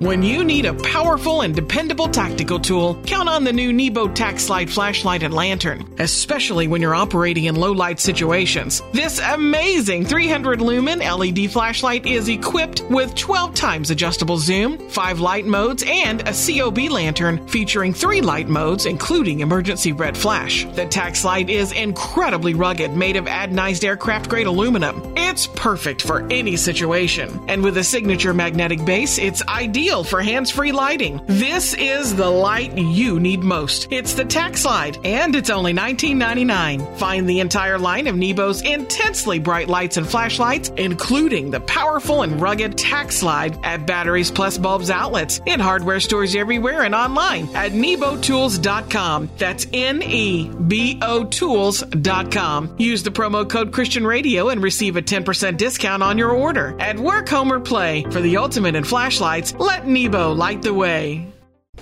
When 0.00 0.22
you 0.22 0.44
need 0.44 0.64
a 0.64 0.72
powerful 0.72 1.42
and 1.42 1.54
dependable 1.54 2.08
tactical 2.08 2.58
tool, 2.58 2.98
count 3.04 3.28
on 3.28 3.44
the 3.44 3.52
new 3.52 3.70
Nebo 3.70 4.08
Tac 4.08 4.36
Slyde 4.36 4.70
flashlight 4.70 5.22
and 5.22 5.34
lantern, 5.34 5.94
especially 5.98 6.68
when 6.68 6.80
you're 6.80 6.94
operating 6.94 7.44
in 7.44 7.54
low 7.54 7.72
light 7.72 8.00
situations. 8.00 8.80
This 8.92 9.20
amazing 9.20 10.06
300 10.06 10.62
lumen 10.62 11.00
LED 11.00 11.50
flashlight 11.50 12.06
is 12.06 12.30
equipped 12.30 12.80
with 12.88 13.14
12 13.14 13.52
times 13.52 13.90
adjustable 13.90 14.38
zoom, 14.38 14.78
5 14.88 15.20
light 15.20 15.44
modes, 15.44 15.84
and 15.86 16.26
a 16.26 16.32
COB 16.32 16.90
lantern 16.90 17.46
featuring 17.46 17.92
3 17.92 18.22
light 18.22 18.48
modes, 18.48 18.86
including 18.86 19.40
emergency 19.40 19.92
red 19.92 20.16
flash. 20.16 20.64
The 20.76 20.86
Tac 20.86 21.12
Slyde 21.12 21.50
is 21.50 21.72
incredibly 21.72 22.54
rugged, 22.54 22.96
made 22.96 23.16
of 23.16 23.26
anodized 23.26 23.84
aircraft 23.84 24.30
grade 24.30 24.46
aluminum. 24.46 25.12
It's 25.14 25.46
perfect 25.46 26.00
for 26.00 26.26
any 26.30 26.56
situation, 26.56 27.38
and 27.48 27.62
with 27.62 27.76
a 27.76 27.84
signature 27.84 28.32
magnetic 28.32 28.82
base, 28.86 29.18
it's 29.18 29.46
ideal 29.46 29.89
ideal 29.90 30.04
for 30.04 30.22
hands 30.22 30.52
free 30.52 30.70
lighting. 30.70 31.20
This 31.26 31.74
is 31.74 32.14
the 32.14 32.30
light 32.30 32.78
you 32.78 33.18
need 33.18 33.40
most. 33.40 33.88
It's 33.90 34.14
the 34.14 34.24
Tac 34.24 34.52
Slyde, 34.52 35.04
and 35.04 35.34
it's 35.34 35.50
only 35.50 35.72
$19.99. 35.72 36.96
Find 36.96 37.28
the 37.28 37.40
entire 37.40 37.76
line 37.76 38.06
of 38.06 38.14
Nebo's 38.14 38.62
intensely 38.62 39.40
bright 39.40 39.66
lights 39.68 39.96
and 39.96 40.08
flashlights, 40.08 40.68
including 40.76 41.50
the 41.50 41.58
powerful 41.60 42.22
and 42.22 42.40
rugged 42.40 42.78
Tac 42.78 43.08
Slyde 43.08 43.58
at 43.64 43.84
Batteries 43.84 44.30
Plus 44.30 44.58
Bulbs 44.58 44.90
outlets, 44.90 45.40
in 45.44 45.58
hardware 45.58 45.98
stores 45.98 46.36
everywhere, 46.36 46.82
and 46.82 46.94
online 46.94 47.48
at 47.56 47.72
nebotools.com. 47.72 49.28
That's 49.38 49.66
N 49.72 50.02
E 50.02 50.48
B 50.68 51.00
O 51.02 51.24
Tools.com. 51.24 52.76
Use 52.78 53.02
the 53.02 53.10
promo 53.10 53.48
code 53.48 53.72
Christian 53.72 54.06
Radio 54.06 54.50
and 54.50 54.62
receive 54.62 54.96
a 54.96 55.02
10% 55.02 55.56
discount 55.56 56.04
on 56.04 56.16
your 56.16 56.30
order. 56.30 56.76
At 56.78 56.96
work, 56.96 57.28
home, 57.28 57.52
or 57.52 57.58
play, 57.58 58.04
for 58.04 58.20
the 58.20 58.36
ultimate 58.36 58.76
in 58.76 58.84
flashlights, 58.84 59.54
let 59.54 59.79
let 59.80 59.88
Nebo 59.88 60.32
light 60.32 60.60
the 60.60 60.74
way. 60.74 61.26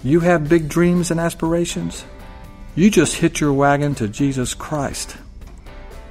You 0.04 0.20
have 0.20 0.48
big 0.48 0.68
dreams 0.68 1.10
and 1.10 1.18
aspirations? 1.18 2.04
You 2.76 2.90
just 2.90 3.16
hitch 3.16 3.40
your 3.40 3.52
wagon 3.52 3.96
to 3.96 4.06
Jesus 4.06 4.54
Christ. 4.54 5.16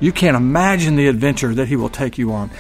You 0.02 0.12
can't 0.12 0.36
imagine 0.36 0.98
the 0.98 1.08
adventure 1.08 1.54
that 1.56 1.70
He 1.70 1.78
will 1.78 1.90
take 1.90 2.18
you 2.18 2.34
on. 2.34 2.52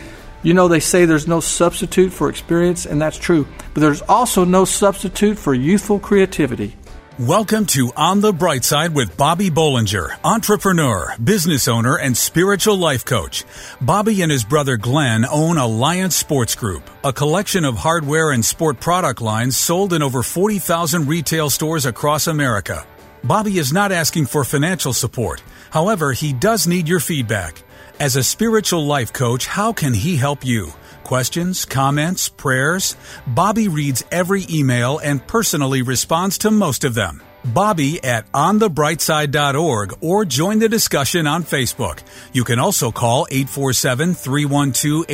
You 0.43 0.53
know, 0.53 0.69
they 0.69 0.79
say 0.79 1.03
there's 1.03 1.27
no 1.27 1.41
substitute 1.41 2.13
for 2.13 2.29
experience, 2.29 2.85
and 2.85 3.01
that's 3.01 3.17
true, 3.17 3.45
but 3.73 3.81
there's 3.81 4.01
also 4.03 4.45
no 4.45 4.63
substitute 4.63 5.37
for 5.37 5.53
youthful 5.53 5.99
creativity. 5.99 6.77
Welcome 7.19 7.65
to 7.67 7.91
On 7.97 8.21
the 8.21 8.31
Bright 8.31 8.63
Side 8.63 8.93
with 8.93 9.17
Bobby 9.17 9.49
Bollinger, 9.49 10.15
entrepreneur, 10.23 11.15
business 11.17 11.67
owner, 11.67 11.97
and 11.97 12.15
spiritual 12.15 12.77
life 12.77 13.05
coach. 13.05 13.43
Bobby 13.81 14.21
and 14.21 14.31
his 14.31 14.43
brother 14.43 14.77
Glenn 14.77 15.25
own 15.25 15.57
Alliance 15.57 16.15
Sports 16.15 16.53
Group, 16.53 16.87
a 17.03 17.11
collection 17.11 17.65
of 17.65 17.75
hardware 17.75 18.29
and 18.29 18.45
sport 18.45 18.79
product 18.79 19.19
lines 19.19 19.57
sold 19.57 19.93
in 19.93 20.03
over 20.03 20.21
40,000 20.21 21.07
retail 21.07 21.49
stores 21.49 21.87
across 21.87 22.27
America. 22.27 22.85
Bobby 23.23 23.57
is 23.57 23.73
not 23.73 23.91
asking 23.91 24.27
for 24.27 24.43
financial 24.43 24.93
support. 24.93 25.41
However, 25.71 26.13
he 26.13 26.33
does 26.33 26.67
need 26.67 26.87
your 26.87 26.99
feedback. 26.99 27.63
As 27.99 28.15
a 28.15 28.21
spiritual 28.21 28.85
life 28.85 29.11
coach, 29.11 29.47
how 29.47 29.73
can 29.73 29.95
he 29.95 30.17
help 30.17 30.45
you? 30.45 30.71
Questions, 31.07 31.65
comments, 31.65 32.29
prayers. 32.29 32.95
Bobby 33.25 33.67
reads 33.67 34.03
every 34.11 34.45
email 34.49 34.99
and 34.99 35.25
personally 35.25 35.81
responds 35.81 36.37
to 36.39 36.51
most 36.51 36.83
of 36.83 36.93
them. 36.93 37.23
Bobby 37.43 38.03
at 38.03 38.31
onthebrightside.org 38.33 39.97
or 40.01 40.25
join 40.25 40.59
the 40.59 40.69
discussion 40.69 41.25
on 41.25 41.43
Facebook. 41.43 41.99
You 42.33 42.43
can 42.43 42.59
also 42.59 42.91
call 42.91 43.25
847 43.31 44.13
312 44.13 45.05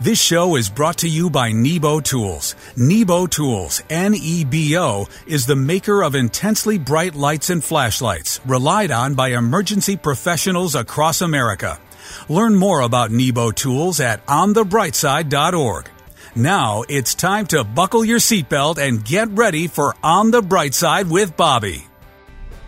This 0.00 0.20
show 0.20 0.56
is 0.56 0.68
brought 0.68 0.98
to 0.98 1.08
you 1.08 1.30
by 1.30 1.52
Nebo 1.52 2.00
Tools. 2.00 2.56
Nebo 2.76 3.28
Tools, 3.28 3.80
N-E-B-O, 3.88 5.06
is 5.28 5.46
the 5.46 5.54
maker 5.54 6.02
of 6.02 6.16
intensely 6.16 6.78
bright 6.78 7.14
lights 7.14 7.48
and 7.48 7.62
flashlights, 7.62 8.40
relied 8.44 8.90
on 8.90 9.14
by 9.14 9.28
emergency 9.28 9.96
professionals 9.96 10.74
across 10.74 11.20
America. 11.20 11.78
Learn 12.28 12.56
more 12.56 12.80
about 12.80 13.12
Nebo 13.12 13.52
Tools 13.52 14.00
at 14.00 14.26
onthebrightside.org. 14.26 15.88
Now 16.34 16.82
it's 16.88 17.14
time 17.14 17.46
to 17.46 17.62
buckle 17.62 18.04
your 18.04 18.18
seatbelt 18.18 18.78
and 18.78 19.04
get 19.04 19.28
ready 19.30 19.68
for 19.68 19.94
On 20.02 20.32
the 20.32 20.42
Bright 20.42 20.74
Side 20.74 21.08
with 21.08 21.36
Bobby. 21.36 21.86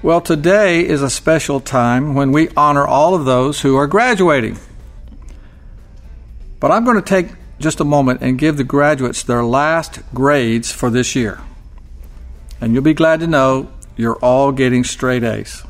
Well, 0.00 0.20
today 0.20 0.86
is 0.86 1.02
a 1.02 1.10
special 1.10 1.58
time 1.58 2.14
when 2.14 2.30
we 2.30 2.50
honor 2.56 2.86
all 2.86 3.16
of 3.16 3.24
those 3.24 3.60
who 3.60 3.74
are 3.74 3.88
graduating. 3.88 4.58
But 6.60 6.70
I'm 6.70 6.84
going 6.84 6.96
to 6.96 7.02
take 7.02 7.28
just 7.58 7.80
a 7.80 7.84
moment 7.84 8.20
and 8.22 8.38
give 8.38 8.56
the 8.56 8.64
graduates 8.64 9.22
their 9.22 9.44
last 9.44 10.00
grades 10.14 10.72
for 10.72 10.90
this 10.90 11.14
year. 11.14 11.40
And 12.60 12.72
you'll 12.72 12.82
be 12.82 12.94
glad 12.94 13.20
to 13.20 13.26
know 13.26 13.70
you're 13.96 14.16
all 14.16 14.52
getting 14.52 14.84
straight 14.84 15.22
A's. 15.22 15.62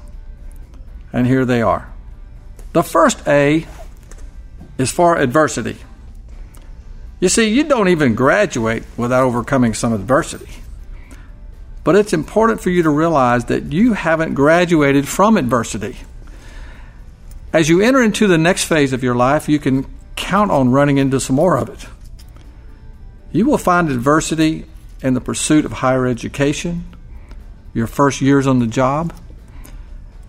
And 1.12 1.26
here 1.26 1.44
they 1.44 1.62
are. 1.62 1.92
The 2.72 2.82
first 2.82 3.26
A 3.26 3.66
is 4.78 4.90
for 4.90 5.16
adversity. 5.16 5.76
You 7.20 7.28
see, 7.28 7.48
you 7.48 7.64
don't 7.64 7.88
even 7.88 8.14
graduate 8.14 8.84
without 8.96 9.24
overcoming 9.24 9.72
some 9.72 9.92
adversity. 9.92 10.50
But 11.82 11.96
it's 11.96 12.12
important 12.12 12.60
for 12.60 12.70
you 12.70 12.82
to 12.82 12.90
realize 12.90 13.46
that 13.46 13.72
you 13.72 13.94
haven't 13.94 14.34
graduated 14.34 15.08
from 15.08 15.36
adversity. 15.36 15.96
As 17.52 17.68
you 17.68 17.80
enter 17.80 18.02
into 18.02 18.26
the 18.26 18.36
next 18.36 18.64
phase 18.64 18.92
of 18.92 19.02
your 19.02 19.14
life, 19.14 19.48
you 19.48 19.58
can 19.58 19.86
count 20.16 20.50
on 20.50 20.70
running 20.70 20.98
into 20.98 21.20
some 21.20 21.36
more 21.36 21.56
of 21.56 21.68
it. 21.68 21.86
You 23.32 23.46
will 23.46 23.58
find 23.58 23.90
adversity 23.90 24.66
in 25.02 25.14
the 25.14 25.20
pursuit 25.20 25.64
of 25.64 25.72
higher 25.72 26.06
education, 26.06 26.84
your 27.74 27.86
first 27.86 28.20
years 28.20 28.46
on 28.46 28.58
the 28.58 28.66
job, 28.66 29.14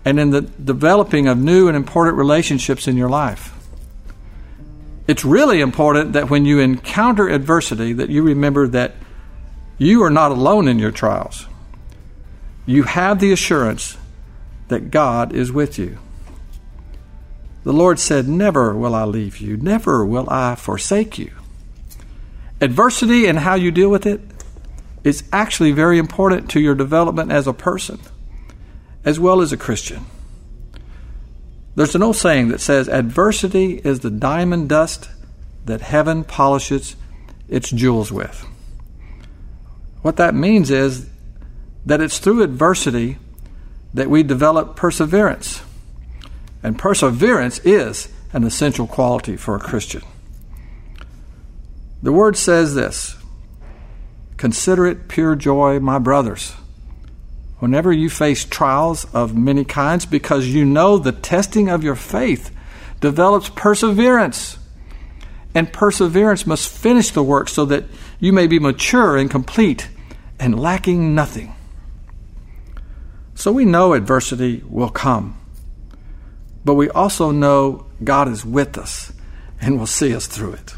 and 0.04 0.20
in 0.20 0.30
the 0.30 0.42
developing 0.42 1.26
of 1.26 1.38
new 1.38 1.68
and 1.68 1.76
important 1.76 2.16
relationships 2.16 2.86
in 2.86 2.96
your 2.96 3.08
life. 3.08 3.54
It's 5.06 5.24
really 5.24 5.60
important 5.60 6.12
that 6.12 6.28
when 6.28 6.44
you 6.44 6.60
encounter 6.60 7.28
adversity 7.28 7.94
that 7.94 8.10
you 8.10 8.22
remember 8.22 8.68
that 8.68 8.94
you 9.78 10.02
are 10.02 10.10
not 10.10 10.32
alone 10.32 10.68
in 10.68 10.78
your 10.78 10.90
trials. 10.90 11.46
You 12.66 12.82
have 12.82 13.20
the 13.20 13.32
assurance 13.32 13.96
that 14.66 14.90
God 14.90 15.32
is 15.32 15.50
with 15.50 15.78
you. 15.78 15.98
The 17.68 17.74
Lord 17.74 17.98
said, 17.98 18.26
Never 18.26 18.74
will 18.74 18.94
I 18.94 19.04
leave 19.04 19.36
you, 19.36 19.58
never 19.58 20.02
will 20.02 20.26
I 20.30 20.54
forsake 20.54 21.18
you. 21.18 21.32
Adversity 22.62 23.26
and 23.26 23.40
how 23.40 23.56
you 23.56 23.70
deal 23.70 23.90
with 23.90 24.06
it 24.06 24.22
is 25.04 25.24
actually 25.34 25.72
very 25.72 25.98
important 25.98 26.48
to 26.52 26.60
your 26.60 26.74
development 26.74 27.30
as 27.30 27.46
a 27.46 27.52
person, 27.52 28.00
as 29.04 29.20
well 29.20 29.42
as 29.42 29.52
a 29.52 29.58
Christian. 29.58 30.06
There's 31.74 31.94
an 31.94 32.02
old 32.02 32.16
saying 32.16 32.48
that 32.48 32.62
says, 32.62 32.88
Adversity 32.88 33.82
is 33.84 34.00
the 34.00 34.10
diamond 34.10 34.70
dust 34.70 35.10
that 35.66 35.82
heaven 35.82 36.24
polishes 36.24 36.96
its 37.50 37.70
jewels 37.70 38.10
with. 38.10 38.46
What 40.00 40.16
that 40.16 40.34
means 40.34 40.70
is 40.70 41.10
that 41.84 42.00
it's 42.00 42.18
through 42.18 42.42
adversity 42.44 43.18
that 43.92 44.08
we 44.08 44.22
develop 44.22 44.74
perseverance 44.74 45.60
and 46.62 46.78
perseverance 46.78 47.58
is 47.60 48.08
an 48.32 48.44
essential 48.44 48.86
quality 48.86 49.36
for 49.36 49.54
a 49.54 49.60
Christian. 49.60 50.02
The 52.02 52.12
word 52.12 52.36
says 52.36 52.74
this 52.74 53.16
Consider 54.36 54.86
it 54.86 55.08
pure 55.08 55.34
joy, 55.34 55.80
my 55.80 55.98
brothers, 55.98 56.52
whenever 57.58 57.92
you 57.92 58.08
face 58.08 58.44
trials 58.44 59.04
of 59.12 59.36
many 59.36 59.64
kinds, 59.64 60.06
because 60.06 60.46
you 60.46 60.64
know 60.64 60.98
the 60.98 61.12
testing 61.12 61.68
of 61.68 61.82
your 61.82 61.96
faith 61.96 62.54
develops 63.00 63.48
perseverance. 63.48 64.58
And 65.54 65.72
perseverance 65.72 66.46
must 66.46 66.68
finish 66.68 67.10
the 67.10 67.22
work 67.22 67.48
so 67.48 67.64
that 67.64 67.84
you 68.20 68.32
may 68.32 68.46
be 68.46 68.58
mature 68.58 69.16
and 69.16 69.30
complete 69.30 69.88
and 70.38 70.60
lacking 70.60 71.14
nothing. 71.14 71.54
So 73.34 73.50
we 73.50 73.64
know 73.64 73.94
adversity 73.94 74.62
will 74.68 74.90
come 74.90 75.37
but 76.68 76.74
we 76.74 76.90
also 76.90 77.30
know 77.30 77.86
God 78.04 78.28
is 78.28 78.44
with 78.44 78.76
us 78.76 79.10
and 79.58 79.78
will 79.78 79.86
see 79.86 80.14
us 80.14 80.26
through 80.26 80.52
it. 80.52 80.74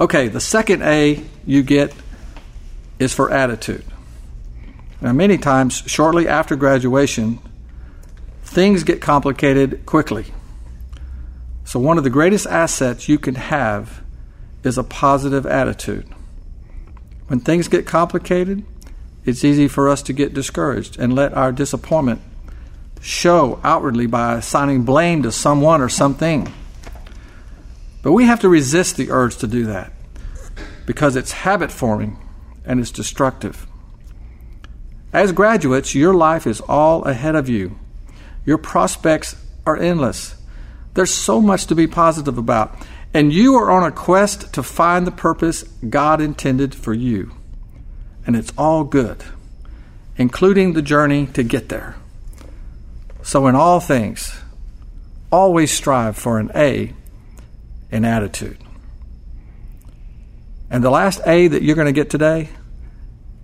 Okay, 0.00 0.26
the 0.26 0.40
second 0.40 0.82
A 0.82 1.22
you 1.46 1.62
get 1.62 1.94
is 2.98 3.14
for 3.14 3.30
attitude. 3.30 3.84
Now, 5.00 5.12
many 5.12 5.38
times, 5.38 5.84
shortly 5.86 6.26
after 6.26 6.56
graduation, 6.56 7.38
things 8.42 8.82
get 8.82 9.00
complicated 9.00 9.86
quickly. 9.86 10.24
So, 11.62 11.78
one 11.78 11.96
of 11.96 12.02
the 12.02 12.10
greatest 12.10 12.48
assets 12.48 13.08
you 13.08 13.20
can 13.20 13.36
have 13.36 14.02
is 14.64 14.78
a 14.78 14.82
positive 14.82 15.46
attitude. 15.46 16.08
When 17.28 17.38
things 17.38 17.68
get 17.68 17.86
complicated, 17.86 18.64
it's 19.24 19.44
easy 19.44 19.68
for 19.68 19.88
us 19.88 20.02
to 20.02 20.12
get 20.12 20.34
discouraged 20.34 20.98
and 20.98 21.14
let 21.14 21.34
our 21.34 21.52
disappointment 21.52 22.20
show 23.02 23.60
outwardly 23.64 24.06
by 24.06 24.34
assigning 24.34 24.84
blame 24.84 25.22
to 25.24 25.32
someone 25.32 25.82
or 25.82 25.88
something. 25.88 26.50
But 28.02 28.12
we 28.12 28.24
have 28.24 28.40
to 28.40 28.48
resist 28.48 28.96
the 28.96 29.10
urge 29.10 29.36
to 29.38 29.46
do 29.46 29.66
that 29.66 29.92
because 30.86 31.16
it's 31.16 31.32
habit 31.32 31.70
forming 31.70 32.18
and 32.64 32.80
it's 32.80 32.90
destructive. 32.90 33.66
As 35.12 35.32
graduates, 35.32 35.94
your 35.94 36.14
life 36.14 36.46
is 36.46 36.60
all 36.62 37.04
ahead 37.04 37.34
of 37.34 37.48
you. 37.48 37.78
Your 38.46 38.58
prospects 38.58 39.36
are 39.66 39.76
endless. 39.76 40.36
There's 40.94 41.12
so 41.12 41.40
much 41.40 41.66
to 41.66 41.74
be 41.74 41.86
positive 41.86 42.38
about. 42.38 42.76
And 43.12 43.32
you 43.32 43.56
are 43.56 43.70
on 43.70 43.84
a 43.84 43.92
quest 43.92 44.54
to 44.54 44.62
find 44.62 45.06
the 45.06 45.12
purpose 45.12 45.64
God 45.88 46.20
intended 46.20 46.74
for 46.74 46.94
you. 46.94 47.32
And 48.26 48.36
it's 48.36 48.52
all 48.56 48.84
good, 48.84 49.22
including 50.16 50.72
the 50.72 50.82
journey 50.82 51.26
to 51.26 51.42
get 51.42 51.68
there. 51.68 51.96
So, 53.22 53.46
in 53.46 53.54
all 53.54 53.80
things, 53.80 54.36
always 55.30 55.70
strive 55.70 56.16
for 56.16 56.38
an 56.38 56.50
A 56.54 56.92
in 57.90 58.04
attitude. 58.04 58.58
And 60.70 60.82
the 60.82 60.90
last 60.90 61.20
A 61.26 61.48
that 61.48 61.62
you're 61.62 61.76
going 61.76 61.86
to 61.86 61.92
get 61.92 62.10
today 62.10 62.48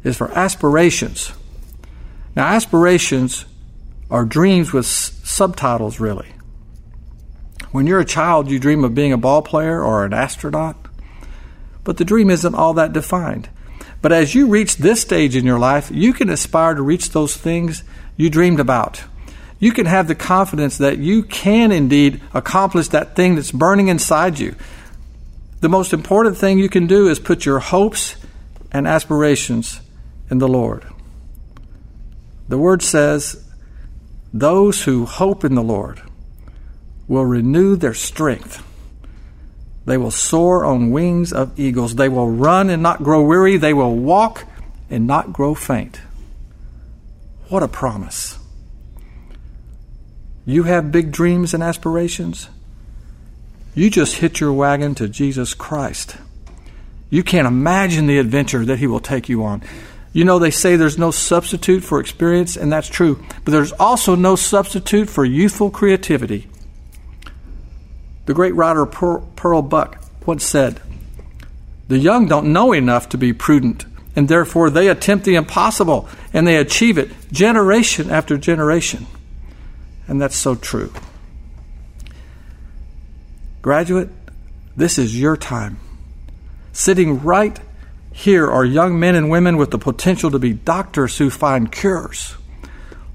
is 0.03 0.17
for 0.17 0.31
aspirations. 0.33 1.33
Now, 2.35 2.47
aspirations 2.47 3.45
are 4.11 4.25
dreams 4.25 4.73
with 4.73 4.87
subtitles, 4.87 6.01
really. 6.01 6.29
When 7.71 7.87
you're 7.87 8.01
a 8.01 8.05
child, 8.05 8.51
you 8.51 8.59
dream 8.59 8.83
of 8.83 8.95
being 8.95 9.13
a 9.13 9.19
ball 9.19 9.43
player 9.43 9.83
or 9.83 10.05
an 10.05 10.15
astronaut, 10.15 10.77
but 11.85 11.99
the 11.99 12.05
dream 12.05 12.31
isn't 12.31 12.55
all 12.55 12.75
that 12.75 12.93
defined. 12.93 13.49
But 14.01 14.13
as 14.13 14.35
you 14.35 14.47
reach 14.47 14.77
this 14.77 15.03
stage 15.03 15.37
in 15.37 15.45
your 15.45 15.59
life, 15.59 15.91
you 15.91 16.13
can 16.13 16.31
aspire 16.31 16.75
to 16.75 16.83
reach 16.83 17.11
those 17.11 17.37
things 17.37 17.85
you 18.17 18.31
dreamed 18.31 18.61
about. 18.61 19.03
You 19.59 19.73
can 19.73 19.87
have 19.87 20.07
the 20.07 20.15
confidence 20.15 20.79
that 20.79 20.99
you 20.99 21.23
can 21.23 21.73
indeed 21.73 22.21
accomplish 22.33 22.89
that 22.89 23.17
thing 23.17 23.35
that's 23.35 23.51
burning 23.51 23.89
inside 23.89 24.39
you. 24.39 24.55
The 25.61 25.69
most 25.69 25.93
important 25.93 26.37
thing 26.37 26.59
you 26.59 26.69
can 26.69 26.87
do 26.87 27.09
is 27.09 27.19
put 27.19 27.45
your 27.45 27.59
hopes 27.59 28.15
and 28.71 28.87
aspirations 28.87 29.81
in 30.31 30.39
the 30.39 30.49
Lord. 30.49 30.87
The 32.49 32.59
Word 32.59 32.83
says, 32.83 33.45
Those 34.33 34.85
who 34.85 35.07
hope 35.07 35.45
in 35.45 35.55
the 35.55 35.63
Lord 35.63 36.03
will 37.09 37.25
renew 37.25 37.75
their 37.75 37.95
strength. 37.95 38.65
They 39.87 39.97
will 39.97 40.11
soar 40.11 40.65
on 40.65 40.91
wings 40.91 41.33
of 41.33 41.59
eagles. 41.59 41.97
They 41.97 42.09
will 42.09 42.31
run 42.31 42.71
and 42.71 42.83
not 42.83 43.03
grow 43.03 43.23
weary. 43.23 43.57
They 43.57 43.75
will 43.75 43.97
walk 43.97 44.45
and 44.91 45.07
not 45.07 45.33
grow 45.33 45.55
faint. 45.55 46.01
What 47.49 47.63
a 47.63 47.69
promise. 47.69 48.38
You 50.49 50.63
have 50.63 50.91
big 50.91 51.13
dreams 51.13 51.53
and 51.53 51.63
aspirations? 51.63 52.49
You 53.75 53.91
just 53.91 54.17
hitch 54.17 54.41
your 54.41 54.55
wagon 54.55 54.95
to 54.95 55.07
Jesus 55.07 55.53
Christ. 55.53 56.17
You 57.11 57.23
can't 57.23 57.47
imagine 57.47 58.07
the 58.07 58.19
adventure 58.19 58.65
that 58.65 58.79
He 58.79 58.87
will 58.87 58.99
take 58.99 59.29
you 59.29 59.45
on. 59.45 59.63
You 60.15 60.25
know, 60.25 60.39
they 60.39 60.51
say 60.51 60.75
there's 60.75 60.97
no 60.97 61.11
substitute 61.11 61.85
for 61.85 62.01
experience, 62.01 62.57
and 62.57 62.73
that's 62.73 62.89
true, 62.89 63.23
but 63.45 63.53
there's 63.53 63.73
also 63.73 64.15
no 64.15 64.37
substitute 64.37 65.11
for 65.11 65.23
youthful 65.23 65.69
creativity. 65.69 66.49
The 68.25 68.33
great 68.33 68.55
writer 68.55 68.87
Pearl 68.87 69.61
Buck 69.61 70.03
once 70.25 70.45
said, 70.45 70.81
The 71.89 71.99
young 71.99 72.27
don't 72.27 72.55
know 72.55 72.73
enough 72.73 73.11
to 73.11 73.19
be 73.19 73.35
prudent, 73.35 73.85
and 74.17 74.31
therefore 74.31 74.71
they 74.71 74.89
attempt 74.89 75.27
the 75.27 75.35
impossible, 75.35 76.09
and 76.33 76.47
they 76.47 76.57
achieve 76.57 76.97
it 76.97 77.11
generation 77.31 78.09
after 78.11 78.39
generation. 78.39 79.07
And 80.09 80.21
that's 80.21 80.37
so 80.37 80.55
true. 80.55 80.93
Graduate, 83.63 84.09
this 84.77 84.99
is 84.99 85.21
your 85.21 85.37
time. 85.37 85.79
Sitting 86.73 87.23
right 87.23 87.59
here 88.13 88.51
are 88.51 88.65
young 88.65 88.99
men 88.99 89.15
and 89.15 89.31
women 89.31 89.57
with 89.57 89.71
the 89.71 89.79
potential 89.79 90.31
to 90.31 90.39
be 90.39 90.53
doctors 90.53 91.19
who 91.19 91.31
find 91.31 91.71
cures, 91.71 92.37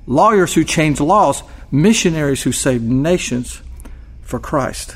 lawyers 0.05 0.53
who 0.53 0.63
change 0.63 0.99
laws, 0.99 1.43
missionaries 1.71 2.43
who 2.43 2.51
save 2.51 2.81
nations 2.81 3.61
for 4.21 4.39
Christ. 4.39 4.95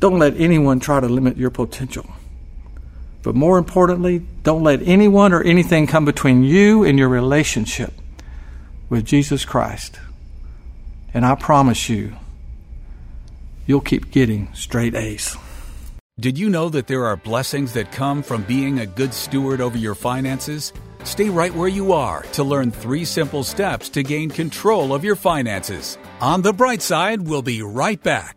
Don't 0.00 0.18
let 0.18 0.40
anyone 0.40 0.80
try 0.80 0.98
to 0.98 1.06
limit 1.06 1.36
your 1.36 1.50
potential. 1.50 2.10
But 3.22 3.36
more 3.36 3.58
importantly, 3.58 4.22
don't 4.42 4.64
let 4.64 4.82
anyone 4.82 5.32
or 5.32 5.42
anything 5.42 5.86
come 5.86 6.04
between 6.04 6.42
you 6.42 6.82
and 6.82 6.98
your 6.98 7.08
relationship 7.08 7.92
with 8.88 9.04
Jesus 9.04 9.44
Christ. 9.44 10.00
And 11.14 11.26
I 11.26 11.34
promise 11.34 11.88
you, 11.88 12.14
you'll 13.66 13.80
keep 13.80 14.10
getting 14.10 14.52
straight 14.54 14.94
A's. 14.94 15.36
Did 16.20 16.38
you 16.38 16.50
know 16.50 16.68
that 16.68 16.86
there 16.86 17.06
are 17.06 17.16
blessings 17.16 17.72
that 17.72 17.90
come 17.90 18.22
from 18.22 18.42
being 18.42 18.78
a 18.78 18.86
good 18.86 19.14
steward 19.14 19.60
over 19.60 19.78
your 19.78 19.94
finances? 19.94 20.72
Stay 21.04 21.30
right 21.30 21.54
where 21.54 21.68
you 21.68 21.92
are 21.92 22.22
to 22.32 22.44
learn 22.44 22.70
three 22.70 23.04
simple 23.04 23.42
steps 23.44 23.88
to 23.90 24.02
gain 24.02 24.30
control 24.30 24.94
of 24.94 25.04
your 25.04 25.16
finances. 25.16 25.98
On 26.20 26.42
the 26.42 26.52
bright 26.52 26.82
side, 26.82 27.22
we'll 27.22 27.42
be 27.42 27.62
right 27.62 28.00
back. 28.02 28.36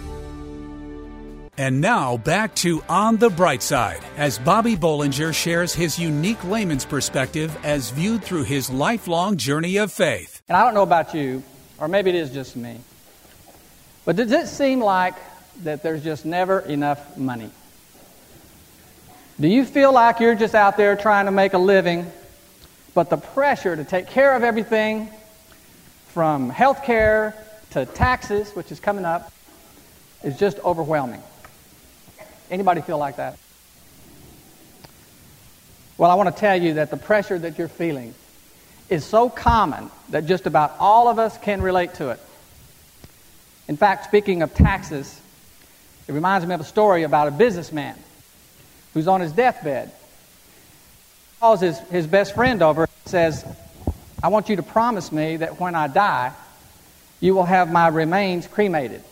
And 1.57 1.81
now 1.81 2.15
back 2.15 2.55
to 2.55 2.81
On 2.87 3.17
the 3.17 3.29
Bright 3.29 3.61
Side 3.61 3.99
as 4.15 4.39
Bobby 4.39 4.77
Bollinger 4.77 5.33
shares 5.33 5.73
his 5.73 5.99
unique 5.99 6.41
layman's 6.45 6.85
perspective 6.85 7.55
as 7.63 7.89
viewed 7.89 8.23
through 8.23 8.43
his 8.43 8.69
lifelong 8.69 9.35
journey 9.35 9.75
of 9.75 9.91
faith. 9.91 10.41
And 10.47 10.55
I 10.55 10.63
don't 10.63 10.73
know 10.73 10.81
about 10.81 11.13
you, 11.13 11.43
or 11.77 11.89
maybe 11.89 12.09
it 12.09 12.15
is 12.15 12.31
just 12.31 12.55
me, 12.55 12.79
but 14.05 14.15
does 14.15 14.31
it 14.31 14.47
seem 14.47 14.79
like 14.79 15.15
that 15.63 15.83
there's 15.83 16.01
just 16.03 16.25
never 16.25 16.61
enough 16.61 17.17
money? 17.17 17.51
Do 19.37 19.49
you 19.49 19.65
feel 19.65 19.91
like 19.91 20.21
you're 20.21 20.35
just 20.35 20.55
out 20.55 20.77
there 20.77 20.95
trying 20.95 21.25
to 21.25 21.31
make 21.31 21.51
a 21.51 21.57
living, 21.57 22.09
but 22.93 23.09
the 23.09 23.17
pressure 23.17 23.75
to 23.75 23.83
take 23.83 24.07
care 24.07 24.35
of 24.37 24.43
everything 24.43 25.09
from 26.07 26.49
health 26.49 26.85
care 26.85 27.35
to 27.71 27.85
taxes, 27.85 28.51
which 28.55 28.71
is 28.71 28.79
coming 28.79 29.03
up, 29.03 29.33
is 30.23 30.39
just 30.39 30.57
overwhelming? 30.59 31.21
Anybody 32.51 32.81
feel 32.81 32.97
like 32.97 33.15
that? 33.15 33.37
Well, 35.97 36.11
I 36.11 36.15
want 36.15 36.35
to 36.35 36.39
tell 36.39 36.61
you 36.61 36.75
that 36.75 36.91
the 36.91 36.97
pressure 36.97 37.39
that 37.39 37.57
you're 37.57 37.69
feeling 37.69 38.13
is 38.89 39.05
so 39.05 39.29
common 39.29 39.89
that 40.09 40.25
just 40.25 40.45
about 40.45 40.75
all 40.77 41.07
of 41.07 41.17
us 41.17 41.37
can 41.37 41.61
relate 41.61 41.93
to 41.95 42.09
it. 42.09 42.19
In 43.69 43.77
fact, 43.77 44.03
speaking 44.03 44.41
of 44.41 44.53
taxes, 44.53 45.21
it 46.07 46.11
reminds 46.11 46.45
me 46.45 46.53
of 46.53 46.59
a 46.59 46.65
story 46.65 47.03
about 47.03 47.29
a 47.29 47.31
businessman 47.31 47.97
who's 48.93 49.07
on 49.07 49.21
his 49.21 49.31
deathbed. 49.31 49.91
Calls 51.39 51.61
his, 51.61 51.79
his 51.89 52.05
best 52.05 52.35
friend 52.35 52.61
over 52.61 52.81
and 52.81 52.91
says, 53.05 53.45
I 54.21 54.27
want 54.27 54.49
you 54.49 54.57
to 54.57 54.63
promise 54.63 55.11
me 55.11 55.37
that 55.37 55.57
when 55.59 55.73
I 55.73 55.87
die, 55.87 56.33
you 57.21 57.33
will 57.33 57.45
have 57.45 57.71
my 57.71 57.87
remains 57.87 58.45
cremated. 58.45 59.03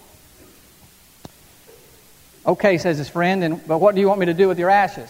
Okay, 2.46 2.78
says 2.78 2.98
his 2.98 3.10
friend, 3.10 3.44
and, 3.44 3.68
but 3.68 3.80
what 3.80 3.96
do 3.96 4.02
you 4.02 4.08
want 4.08 4.20
me 4.20 4.28
to 4.28 4.34
do 4.34 4.48
with 4.48 4.58
your 4.60 4.70
ashes? 4.70 5.10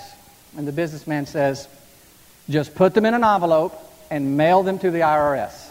And 0.57 0.67
the 0.67 0.71
businessman 0.71 1.27
says, 1.27 1.67
just 2.49 2.73
put 2.73 2.95
them 2.95 3.05
in 3.05 3.13
an 3.13 3.23
envelope 3.23 3.77
and 4.09 4.35
mail 4.35 4.63
them 4.63 4.79
to 4.79 4.89
the 4.89 5.01
IRS. 5.01 5.69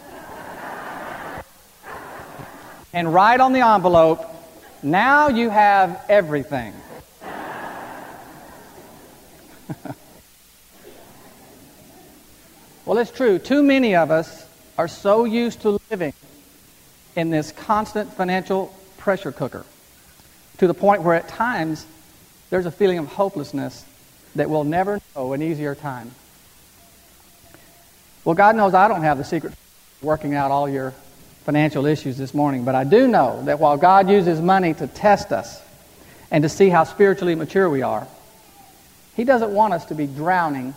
and 2.92 3.12
write 3.12 3.40
on 3.40 3.52
the 3.52 3.66
envelope, 3.66 4.24
now 4.82 5.26
you 5.28 5.50
have 5.50 6.04
everything. 6.08 6.72
well, 12.86 12.98
it's 12.98 13.10
true. 13.10 13.40
Too 13.40 13.64
many 13.64 13.96
of 13.96 14.12
us 14.12 14.46
are 14.78 14.86
so 14.86 15.24
used 15.24 15.62
to 15.62 15.80
living 15.90 16.12
in 17.16 17.30
this 17.30 17.50
constant 17.50 18.12
financial 18.12 18.72
pressure 18.96 19.32
cooker 19.32 19.64
to 20.58 20.66
the 20.66 20.74
point 20.74 21.02
where 21.02 21.14
at 21.14 21.28
times 21.28 21.86
there's 22.50 22.66
a 22.66 22.70
feeling 22.70 22.98
of 22.98 23.06
hopelessness 23.06 23.84
that 24.34 24.50
we'll 24.50 24.64
never 24.64 25.00
know 25.14 25.32
an 25.32 25.42
easier 25.42 25.74
time. 25.74 26.10
Well, 28.24 28.34
God 28.34 28.56
knows 28.56 28.74
I 28.74 28.88
don't 28.88 29.02
have 29.02 29.18
the 29.18 29.24
secret 29.24 29.54
working 30.02 30.34
out 30.34 30.50
all 30.50 30.68
your 30.68 30.92
financial 31.44 31.86
issues 31.86 32.18
this 32.18 32.34
morning, 32.34 32.64
but 32.64 32.74
I 32.74 32.84
do 32.84 33.08
know 33.08 33.42
that 33.44 33.58
while 33.58 33.76
God 33.76 34.10
uses 34.10 34.40
money 34.40 34.74
to 34.74 34.86
test 34.86 35.32
us 35.32 35.62
and 36.30 36.42
to 36.42 36.48
see 36.48 36.68
how 36.68 36.84
spiritually 36.84 37.34
mature 37.34 37.70
we 37.70 37.82
are, 37.82 38.06
He 39.16 39.24
doesn't 39.24 39.50
want 39.50 39.72
us 39.72 39.86
to 39.86 39.94
be 39.94 40.06
drowning 40.06 40.74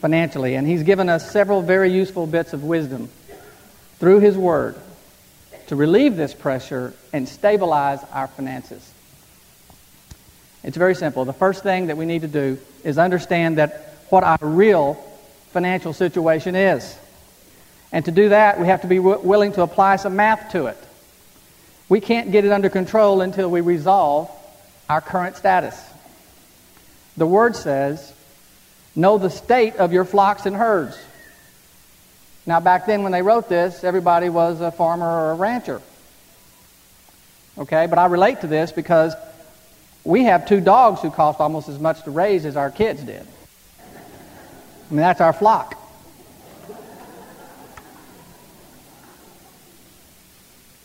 financially, 0.00 0.54
and 0.54 0.66
He's 0.66 0.82
given 0.82 1.08
us 1.08 1.30
several 1.30 1.60
very 1.60 1.92
useful 1.92 2.26
bits 2.26 2.52
of 2.52 2.64
wisdom 2.64 3.10
through 3.98 4.20
His 4.20 4.36
Word 4.36 4.76
to 5.66 5.76
relieve 5.76 6.16
this 6.16 6.32
pressure 6.32 6.94
and 7.12 7.28
stabilize 7.28 8.00
our 8.12 8.28
finances. 8.28 8.92
It's 10.68 10.76
very 10.76 10.94
simple. 10.94 11.24
The 11.24 11.32
first 11.32 11.62
thing 11.62 11.86
that 11.86 11.96
we 11.96 12.04
need 12.04 12.20
to 12.20 12.28
do 12.28 12.58
is 12.84 12.98
understand 12.98 13.56
that 13.56 13.94
what 14.10 14.22
our 14.22 14.36
real 14.42 15.02
financial 15.50 15.94
situation 15.94 16.54
is. 16.54 16.94
And 17.90 18.04
to 18.04 18.10
do 18.10 18.28
that, 18.28 18.60
we 18.60 18.66
have 18.66 18.82
to 18.82 18.86
be 18.86 18.98
w- 18.98 19.18
willing 19.20 19.52
to 19.52 19.62
apply 19.62 19.96
some 19.96 20.14
math 20.14 20.52
to 20.52 20.66
it. 20.66 20.76
We 21.88 22.02
can't 22.02 22.30
get 22.32 22.44
it 22.44 22.52
under 22.52 22.68
control 22.68 23.22
until 23.22 23.50
we 23.50 23.62
resolve 23.62 24.30
our 24.90 25.00
current 25.00 25.36
status. 25.36 25.74
The 27.16 27.26
word 27.26 27.56
says, 27.56 28.12
Know 28.94 29.16
the 29.16 29.30
state 29.30 29.76
of 29.76 29.94
your 29.94 30.04
flocks 30.04 30.44
and 30.44 30.54
herds. 30.54 30.98
Now, 32.44 32.60
back 32.60 32.84
then 32.84 33.04
when 33.04 33.12
they 33.12 33.22
wrote 33.22 33.48
this, 33.48 33.84
everybody 33.84 34.28
was 34.28 34.60
a 34.60 34.70
farmer 34.70 35.06
or 35.06 35.30
a 35.30 35.34
rancher. 35.34 35.80
Okay, 37.56 37.86
but 37.86 37.98
I 37.98 38.04
relate 38.04 38.42
to 38.42 38.46
this 38.46 38.70
because 38.70 39.14
we 40.08 40.24
have 40.24 40.46
two 40.46 40.62
dogs 40.62 41.02
who 41.02 41.10
cost 41.10 41.38
almost 41.38 41.68
as 41.68 41.78
much 41.78 42.02
to 42.04 42.10
raise 42.10 42.46
as 42.46 42.56
our 42.56 42.70
kids 42.70 43.02
did. 43.02 43.20
I 43.20 44.90
mean, 44.90 45.00
that's 45.00 45.20
our 45.20 45.34
flock. 45.34 45.78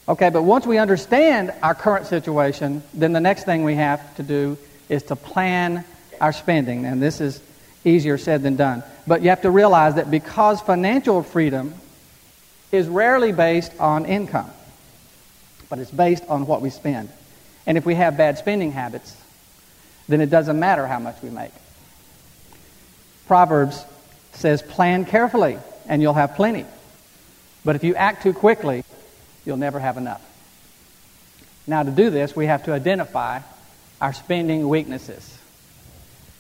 Okay, 0.10 0.30
but 0.30 0.42
once 0.42 0.68
we 0.68 0.78
understand 0.78 1.54
our 1.64 1.74
current 1.74 2.08
situation, 2.08 2.84
then 2.94 3.14
the 3.14 3.22
next 3.22 3.46
thing 3.46 3.64
we 3.64 3.76
have 3.76 4.14
to 4.18 4.24
do 4.24 4.58
is 4.90 5.04
to 5.04 5.16
plan 5.16 5.86
our 6.20 6.34
spending. 6.34 6.86
And 6.86 7.02
this 7.02 7.22
is 7.22 7.42
easier 7.86 8.18
said 8.18 8.44
than 8.44 8.58
done. 8.58 8.84
But 9.08 9.22
you 9.22 9.30
have 9.30 9.44
to 9.44 9.52
realize 9.52 9.96
that 9.96 10.12
because 10.12 10.60
financial 10.60 11.24
freedom 11.24 11.76
is 12.74 12.90
rarely 12.90 13.32
based 13.32 13.72
on 13.80 14.06
income, 14.06 14.52
but 15.70 15.80
it's 15.80 15.92
based 15.92 16.26
on 16.28 16.46
what 16.46 16.62
we 16.62 16.70
spend. 16.70 17.08
And 17.66 17.78
if 17.78 17.86
we 17.86 17.96
have 17.96 18.18
bad 18.18 18.38
spending 18.38 18.72
habits, 18.72 19.16
then 20.08 20.22
it 20.22 20.30
doesn't 20.30 20.60
matter 20.60 20.86
how 20.86 21.00
much 21.00 21.22
we 21.22 21.30
make. 21.30 21.52
Proverbs 23.28 23.84
says, 24.34 24.62
plan 24.62 25.06
carefully 25.06 25.58
and 25.88 26.02
you'll 26.02 26.14
have 26.14 26.36
plenty. 26.36 26.66
But 27.64 27.76
if 27.76 27.84
you 27.84 27.96
act 27.96 28.24
too 28.24 28.34
quickly, 28.34 28.84
you'll 29.46 29.58
never 29.58 29.80
have 29.80 29.98
enough. 29.98 30.22
Now, 31.66 31.84
to 31.84 31.92
do 31.92 32.10
this, 32.10 32.36
we 32.36 32.48
have 32.48 32.66
to 32.66 32.74
identify 32.74 33.40
our 34.02 34.12
spending 34.12 34.68
weaknesses. 34.68 35.38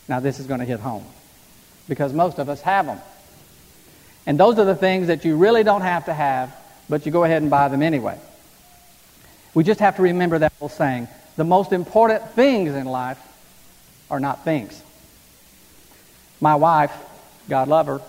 Now, 0.10 0.20
this 0.20 0.40
is 0.40 0.48
going 0.48 0.60
to 0.60 0.66
hit 0.66 0.82
home 0.82 1.06
because 1.88 2.12
most 2.12 2.40
of 2.40 2.50
us 2.50 2.60
have 2.62 2.86
them. 2.86 3.00
And 4.26 4.38
those 4.38 4.60
are 4.60 4.66
the 4.66 4.76
things 4.76 5.08
that 5.08 5.24
you 5.24 5.38
really 5.38 5.64
don't 5.64 5.82
have 5.82 6.06
to 6.06 6.14
have, 6.14 6.54
but 6.90 7.06
you 7.06 7.12
go 7.12 7.24
ahead 7.24 7.42
and 7.42 7.50
buy 7.50 7.70
them 7.70 7.82
anyway. 7.82 8.18
We 9.54 9.64
just 9.64 9.80
have 9.80 9.98
to 9.98 10.02
remember 10.02 10.40
that 10.40 10.54
old 10.60 10.72
saying 10.72 11.08
the 11.36 11.44
most 11.44 11.72
important 11.72 12.30
things 12.32 12.74
in 12.74 12.86
life 12.86 13.20
are 14.10 14.20
not 14.20 14.44
things. 14.44 14.82
My 16.40 16.56
wife, 16.56 16.94
God 17.50 17.68
love 17.68 17.88
her, 17.88 18.02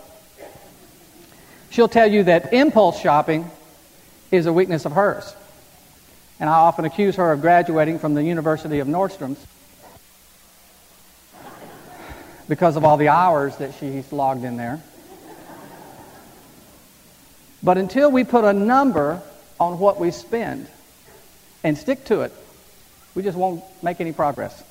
she'll 1.71 1.89
tell 1.89 2.11
you 2.11 2.25
that 2.25 2.53
impulse 2.53 3.01
shopping 3.01 3.51
is 4.31 4.47
a 4.47 4.53
weakness 4.53 4.85
of 4.85 4.93
hers. 4.93 5.35
And 6.41 6.51
I 6.51 6.55
often 6.55 6.85
accuse 6.85 7.17
her 7.17 7.33
of 7.33 7.41
graduating 7.41 7.99
from 7.99 8.15
the 8.15 8.23
University 8.23 8.81
of 8.81 8.89
Nordstrom's 8.89 9.45
because 12.49 12.77
of 12.77 12.85
all 12.85 12.97
the 12.97 13.09
hours 13.09 13.57
that 13.57 13.73
she's 13.79 14.13
logged 14.13 14.45
in 14.45 14.57
there. 14.57 14.83
But 17.63 17.79
until 17.79 18.11
we 18.11 18.25
put 18.25 18.45
a 18.45 18.53
number 18.53 19.23
on 19.59 19.79
what 19.79 19.99
we 19.99 20.11
spend 20.11 20.67
and 21.65 21.77
stick 21.77 22.05
to 22.05 22.21
it, 22.21 22.33
we 23.15 23.23
just 23.23 23.37
won't 23.37 23.65
make 23.83 24.01
any 24.01 24.13
progress. 24.13 24.63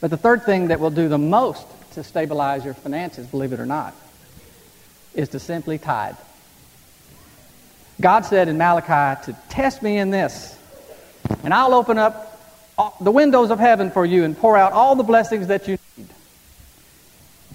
But 0.00 0.10
the 0.10 0.16
third 0.16 0.44
thing 0.44 0.68
that 0.68 0.80
will 0.80 0.90
do 0.90 1.08
the 1.08 1.18
most 1.18 1.66
to 1.92 2.04
stabilize 2.04 2.64
your 2.64 2.74
finances, 2.74 3.26
believe 3.26 3.52
it 3.52 3.60
or 3.60 3.66
not, 3.66 3.94
is 5.14 5.28
to 5.30 5.38
simply 5.38 5.78
tithe. 5.78 6.16
God 8.00 8.24
said 8.24 8.48
in 8.48 8.58
Malachi 8.58 9.22
to 9.26 9.38
test 9.48 9.82
me 9.82 9.98
in 9.98 10.10
this, 10.10 10.58
and 11.42 11.52
I'll 11.54 11.74
open 11.74 11.98
up 11.98 12.30
the 13.00 13.12
windows 13.12 13.50
of 13.50 13.58
heaven 13.58 13.90
for 13.90 14.04
you 14.04 14.24
and 14.24 14.36
pour 14.36 14.56
out 14.56 14.72
all 14.72 14.96
the 14.96 15.04
blessings 15.04 15.46
that 15.46 15.68
you 15.68 15.78
need. 15.96 16.08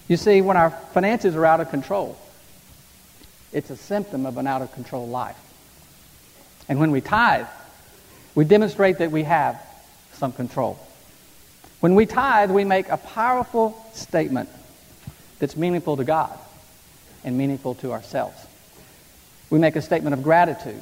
You 0.08 0.18
see, 0.18 0.42
when 0.42 0.58
our 0.58 0.72
finances 0.72 1.36
are 1.36 1.46
out 1.46 1.60
of 1.60 1.70
control, 1.70 2.18
it's 3.52 3.70
a 3.70 3.78
symptom 3.78 4.26
of 4.26 4.38
an 4.38 4.48
out 4.48 4.62
of 4.62 4.72
control 4.72 5.08
life. 5.08 5.38
And 6.68 6.80
when 6.80 6.92
we 6.92 7.02
tithe, 7.02 7.48
we 8.40 8.46
demonstrate 8.46 9.00
that 9.00 9.12
we 9.12 9.24
have 9.24 9.62
some 10.14 10.32
control. 10.32 10.80
When 11.82 11.94
we 11.94 12.06
tithe, 12.06 12.52
we 12.52 12.64
make 12.64 12.88
a 12.88 12.96
powerful 12.96 13.76
statement 13.94 14.48
that's 15.40 15.58
meaningful 15.58 15.98
to 15.98 16.06
God 16.06 16.32
and 17.26 17.38
meaningful 17.38 17.76
to 17.76 17.92
ourselves. 17.92 18.38
We 19.50 19.60
make 19.60 19.76
a 19.76 19.82
statement 19.82 20.14
of 20.14 20.24
gratitude 20.24 20.82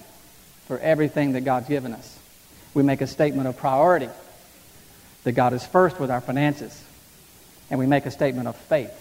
for 0.68 0.78
everything 0.78 1.32
that 1.32 1.42
God's 1.42 1.68
given 1.68 1.94
us. 1.94 2.20
We 2.76 2.84
make 2.84 3.02
a 3.02 3.08
statement 3.08 3.48
of 3.48 3.58
priority 3.58 4.10
that 5.24 5.32
God 5.32 5.54
is 5.54 5.66
first 5.66 6.00
with 6.00 6.12
our 6.12 6.22
finances. 6.22 6.80
And 7.72 7.80
we 7.80 7.88
make 7.88 8.06
a 8.06 8.12
statement 8.12 8.48
of 8.48 8.56
faith 8.56 8.94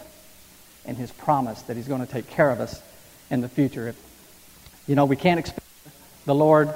in 0.86 0.96
His 0.96 1.12
promise 1.12 1.60
that 1.64 1.76
He's 1.76 1.88
going 1.88 2.00
to 2.00 2.10
take 2.10 2.30
care 2.30 2.48
of 2.48 2.60
us 2.60 2.80
in 3.28 3.42
the 3.42 3.50
future. 3.50 3.94
You 4.86 4.94
know, 4.94 5.04
we 5.04 5.16
can't 5.16 5.38
expect 5.38 5.60
the 6.24 6.34
Lord 6.34 6.72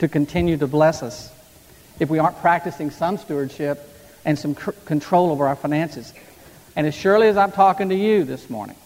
to 0.00 0.08
continue 0.08 0.56
to 0.56 0.66
bless 0.66 1.02
us 1.02 1.30
if 1.98 2.10
we 2.10 2.18
aren't 2.18 2.38
practicing 2.38 2.90
some 2.90 3.18
stewardship 3.18 3.86
and 4.24 4.38
some 4.38 4.54
control 4.54 5.30
over 5.30 5.46
our 5.46 5.56
finances. 5.56 6.12
And 6.74 6.86
as 6.86 6.94
surely 6.94 7.28
as 7.28 7.36
I'm 7.36 7.52
talking 7.52 7.90
to 7.90 7.94
you 7.94 8.24
this 8.24 8.50
morning, 8.50 8.76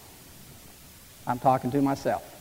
I'm 1.25 1.39
talking 1.39 1.71
to 1.71 1.81
myself. 1.81 2.31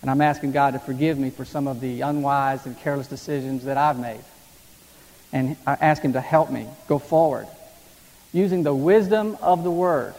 And 0.00 0.10
I'm 0.10 0.20
asking 0.20 0.52
God 0.52 0.72
to 0.72 0.78
forgive 0.78 1.18
me 1.18 1.30
for 1.30 1.44
some 1.44 1.68
of 1.68 1.80
the 1.80 2.00
unwise 2.00 2.66
and 2.66 2.76
careless 2.78 3.06
decisions 3.06 3.64
that 3.64 3.76
I've 3.76 3.98
made. 3.98 4.20
And 5.32 5.56
I 5.66 5.74
ask 5.74 6.02
Him 6.02 6.14
to 6.14 6.20
help 6.20 6.50
me 6.50 6.66
go 6.88 6.98
forward 6.98 7.46
using 8.32 8.62
the 8.62 8.74
wisdom 8.74 9.36
of 9.40 9.62
the 9.62 9.70
Word. 9.70 10.14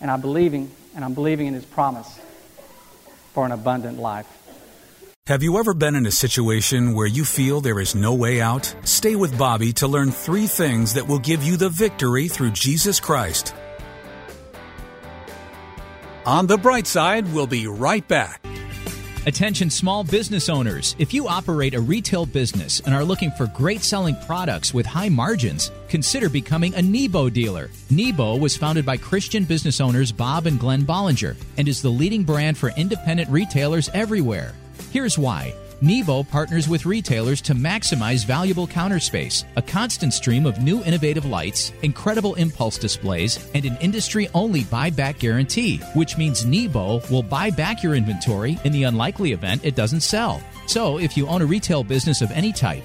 And 0.00 0.10
I'm 0.10 0.20
believing, 0.20 0.70
and 0.94 1.04
I'm 1.04 1.14
believing 1.14 1.48
in 1.48 1.54
His 1.54 1.64
promise 1.64 2.18
for 3.32 3.44
an 3.44 3.52
abundant 3.52 3.98
life. 3.98 4.28
Have 5.26 5.42
you 5.42 5.56
ever 5.56 5.72
been 5.72 5.94
in 5.94 6.04
a 6.04 6.10
situation 6.10 6.92
where 6.92 7.06
you 7.06 7.24
feel 7.24 7.62
there 7.62 7.80
is 7.80 7.94
no 7.94 8.12
way 8.12 8.42
out? 8.42 8.76
Stay 8.84 9.16
with 9.16 9.38
Bobby 9.38 9.72
to 9.72 9.88
learn 9.88 10.10
three 10.10 10.46
things 10.46 10.92
that 10.92 11.08
will 11.08 11.18
give 11.18 11.42
you 11.42 11.56
the 11.56 11.70
victory 11.70 12.28
through 12.28 12.50
Jesus 12.50 13.00
Christ. 13.00 13.54
On 16.26 16.46
the 16.46 16.58
bright 16.58 16.86
side, 16.86 17.32
we'll 17.32 17.46
be 17.46 17.66
right 17.66 18.06
back. 18.06 18.44
Attention 19.24 19.70
small 19.70 20.04
business 20.04 20.50
owners. 20.50 20.94
If 20.98 21.14
you 21.14 21.26
operate 21.26 21.72
a 21.72 21.80
retail 21.80 22.26
business 22.26 22.80
and 22.80 22.94
are 22.94 23.02
looking 23.02 23.30
for 23.30 23.46
great 23.46 23.80
selling 23.80 24.16
products 24.26 24.74
with 24.74 24.84
high 24.84 25.08
margins, 25.08 25.72
consider 25.88 26.28
becoming 26.28 26.74
a 26.74 26.82
Nebo 26.82 27.30
dealer. 27.30 27.70
Nebo 27.88 28.36
was 28.36 28.58
founded 28.58 28.84
by 28.84 28.98
Christian 28.98 29.44
business 29.44 29.80
owners 29.80 30.12
Bob 30.12 30.44
and 30.44 30.60
Glenn 30.60 30.82
Bollinger 30.82 31.34
and 31.56 31.66
is 31.66 31.80
the 31.80 31.88
leading 31.88 32.24
brand 32.24 32.58
for 32.58 32.72
independent 32.76 33.30
retailers 33.30 33.88
everywhere. 33.94 34.52
Here's 34.94 35.18
why. 35.18 35.52
Nebo 35.80 36.22
partners 36.22 36.68
with 36.68 36.86
retailers 36.86 37.40
to 37.40 37.52
maximize 37.52 38.24
valuable 38.24 38.68
counter 38.68 39.00
space, 39.00 39.44
a 39.56 39.60
constant 39.60 40.14
stream 40.14 40.46
of 40.46 40.62
new 40.62 40.84
innovative 40.84 41.26
lights, 41.26 41.72
incredible 41.82 42.34
impulse 42.36 42.78
displays, 42.78 43.44
and 43.54 43.64
an 43.64 43.76
industry 43.80 44.28
only 44.34 44.60
buyback 44.62 45.18
guarantee, 45.18 45.78
which 45.94 46.16
means 46.16 46.46
Nebo 46.46 47.00
will 47.10 47.24
buy 47.24 47.50
back 47.50 47.82
your 47.82 47.96
inventory 47.96 48.56
in 48.62 48.70
the 48.70 48.84
unlikely 48.84 49.32
event 49.32 49.64
it 49.64 49.74
doesn't 49.74 50.02
sell. 50.02 50.40
So, 50.68 50.98
if 51.00 51.16
you 51.16 51.26
own 51.26 51.42
a 51.42 51.46
retail 51.46 51.82
business 51.82 52.22
of 52.22 52.30
any 52.30 52.52
type, 52.52 52.84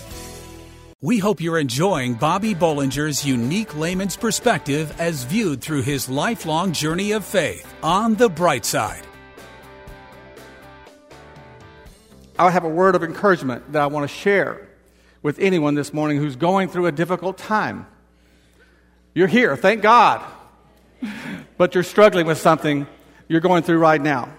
We 1.03 1.17
hope 1.17 1.41
you're 1.41 1.57
enjoying 1.57 2.13
Bobby 2.13 2.53
Bollinger's 2.53 3.25
unique 3.25 3.75
layman's 3.75 4.15
perspective 4.15 4.93
as 4.99 5.23
viewed 5.23 5.59
through 5.59 5.81
his 5.81 6.07
lifelong 6.07 6.73
journey 6.73 7.13
of 7.13 7.25
faith 7.25 7.65
on 7.81 8.13
the 8.13 8.29
bright 8.29 8.65
side. 8.65 9.01
I 12.37 12.51
have 12.51 12.65
a 12.65 12.69
word 12.69 12.93
of 12.93 13.03
encouragement 13.03 13.71
that 13.71 13.81
I 13.81 13.87
want 13.87 14.07
to 14.07 14.15
share 14.15 14.69
with 15.23 15.39
anyone 15.39 15.73
this 15.73 15.91
morning 15.91 16.19
who's 16.19 16.35
going 16.35 16.69
through 16.69 16.85
a 16.85 16.91
difficult 16.91 17.39
time. 17.39 17.87
You're 19.15 19.25
here, 19.25 19.55
thank 19.55 19.81
God, 19.81 20.23
but 21.57 21.73
you're 21.73 21.83
struggling 21.83 22.27
with 22.27 22.37
something 22.37 22.85
you're 23.27 23.41
going 23.41 23.63
through 23.63 23.79
right 23.79 23.99
now. 23.99 24.31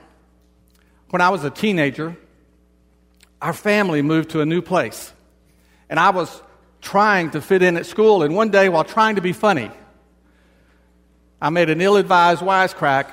When 1.11 1.23
I 1.23 1.31
was 1.31 1.43
a 1.43 1.51
teenager, 1.51 2.17
our 3.41 3.53
family 3.53 4.01
moved 4.01 4.31
to 4.31 4.43
a 4.43 4.47
new 4.47 4.63
place, 4.63 5.13
and 5.91 5.99
I 5.99 6.11
was 6.11 6.41
trying 6.83 7.31
to 7.31 7.41
fit 7.41 7.63
in 7.63 7.77
at 7.79 7.87
school. 7.87 8.23
And 8.23 8.35
one 8.35 8.51
day, 8.51 8.69
while 8.69 8.85
trying 8.85 9.15
to 9.15 9.23
be 9.23 9.33
funny, 9.33 9.71
I 11.41 11.49
made 11.49 11.71
an 11.71 11.81
ill 11.81 11.97
advised 11.97 12.43
wisecrack 12.43 13.11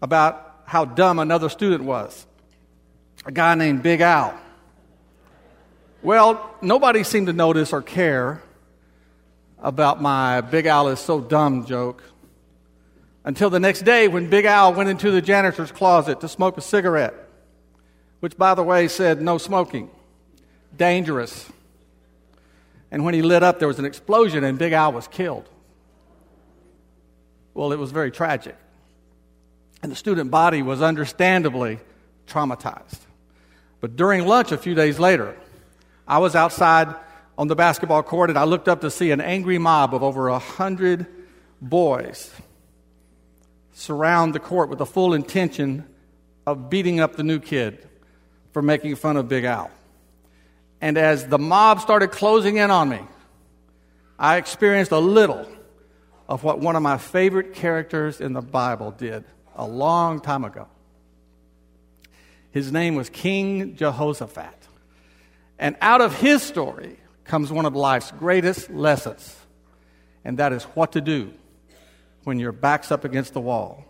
about 0.00 0.62
how 0.64 0.84
dumb 0.84 1.18
another 1.18 1.48
student 1.48 1.84
was 1.84 2.26
a 3.24 3.32
guy 3.32 3.54
named 3.56 3.82
Big 3.82 4.00
Al. 4.00 4.38
Well, 6.02 6.54
nobody 6.62 7.02
seemed 7.02 7.26
to 7.26 7.32
notice 7.32 7.72
or 7.72 7.82
care 7.82 8.40
about 9.58 10.00
my 10.00 10.40
Big 10.40 10.66
Al 10.66 10.88
is 10.88 11.00
so 11.00 11.20
dumb 11.20 11.66
joke 11.66 12.02
until 13.24 13.50
the 13.50 13.58
next 13.58 13.82
day 13.82 14.06
when 14.06 14.30
Big 14.30 14.44
Al 14.44 14.72
went 14.72 14.88
into 14.88 15.10
the 15.10 15.20
janitor's 15.20 15.72
closet 15.72 16.20
to 16.20 16.28
smoke 16.28 16.56
a 16.56 16.60
cigarette, 16.60 17.14
which, 18.20 18.36
by 18.36 18.54
the 18.54 18.62
way, 18.62 18.86
said 18.86 19.20
no 19.20 19.38
smoking, 19.38 19.90
dangerous. 20.76 21.50
And 22.90 23.04
when 23.04 23.14
he 23.14 23.22
lit 23.22 23.42
up, 23.42 23.58
there 23.58 23.68
was 23.68 23.78
an 23.78 23.84
explosion 23.84 24.44
and 24.44 24.58
Big 24.58 24.72
Al 24.72 24.92
was 24.92 25.08
killed. 25.08 25.48
Well, 27.54 27.72
it 27.72 27.78
was 27.78 27.90
very 27.90 28.10
tragic. 28.10 28.56
And 29.82 29.90
the 29.90 29.96
student 29.96 30.30
body 30.30 30.62
was 30.62 30.82
understandably 30.82 31.80
traumatized. 32.26 33.00
But 33.80 33.96
during 33.96 34.26
lunch 34.26 34.52
a 34.52 34.58
few 34.58 34.74
days 34.74 34.98
later, 34.98 35.36
I 36.06 36.18
was 36.18 36.34
outside 36.34 36.94
on 37.38 37.48
the 37.48 37.56
basketball 37.56 38.02
court 38.02 38.30
and 38.30 38.38
I 38.38 38.44
looked 38.44 38.68
up 38.68 38.80
to 38.82 38.90
see 38.90 39.10
an 39.10 39.20
angry 39.20 39.58
mob 39.58 39.94
of 39.94 40.02
over 40.02 40.28
a 40.28 40.38
hundred 40.38 41.06
boys 41.60 42.30
surround 43.72 44.34
the 44.34 44.40
court 44.40 44.70
with 44.70 44.78
the 44.78 44.86
full 44.86 45.12
intention 45.12 45.84
of 46.46 46.70
beating 46.70 46.98
up 47.00 47.16
the 47.16 47.22
new 47.22 47.38
kid 47.38 47.86
for 48.52 48.62
making 48.62 48.94
fun 48.96 49.16
of 49.16 49.28
Big 49.28 49.44
Al. 49.44 49.70
And 50.80 50.98
as 50.98 51.26
the 51.26 51.38
mob 51.38 51.80
started 51.80 52.10
closing 52.10 52.56
in 52.56 52.70
on 52.70 52.88
me, 52.88 53.00
I 54.18 54.36
experienced 54.36 54.92
a 54.92 54.98
little 54.98 55.46
of 56.28 56.42
what 56.44 56.58
one 56.58 56.76
of 56.76 56.82
my 56.82 56.98
favorite 56.98 57.54
characters 57.54 58.20
in 58.20 58.32
the 58.32 58.42
Bible 58.42 58.90
did 58.90 59.24
a 59.54 59.66
long 59.66 60.20
time 60.20 60.44
ago. 60.44 60.68
His 62.50 62.72
name 62.72 62.94
was 62.94 63.10
King 63.10 63.76
Jehoshaphat. 63.76 64.68
And 65.58 65.76
out 65.80 66.00
of 66.00 66.14
his 66.18 66.42
story 66.42 66.98
comes 67.24 67.50
one 67.50 67.66
of 67.66 67.74
life's 67.74 68.10
greatest 68.12 68.70
lessons, 68.70 69.36
and 70.24 70.38
that 70.38 70.52
is 70.52 70.64
what 70.64 70.92
to 70.92 71.00
do 71.00 71.32
when 72.24 72.38
your 72.38 72.52
back's 72.52 72.90
up 72.90 73.04
against 73.04 73.32
the 73.32 73.40
wall 73.40 73.84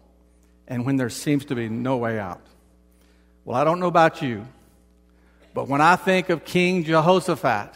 and 0.68 0.85
when 0.85 0.96
there 0.96 1.11
seems 1.11 1.44
to 1.46 1.55
be 1.55 1.68
no 1.68 1.96
way 1.96 2.18
out. 2.18 2.44
Well, 3.44 3.57
I 3.57 3.64
don't 3.64 3.81
know 3.81 3.87
about 3.87 4.22
you, 4.22 4.46
but 5.57 5.69
when 5.69 5.81
I 5.81 5.97
think 5.97 6.29
of 6.29 6.45
King 6.45 6.85
Jehoshaphat, 6.85 7.73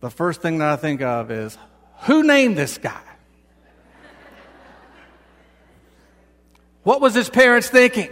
the 0.00 0.08
first 0.08 0.40
thing 0.40 0.56
that 0.56 0.70
I 0.70 0.76
think 0.76 1.02
of 1.02 1.30
is 1.30 1.58
who 2.04 2.22
named 2.22 2.56
this 2.56 2.78
guy? 2.78 3.02
What 6.84 7.02
was 7.02 7.14
his 7.14 7.28
parents 7.28 7.68
thinking? 7.68 8.08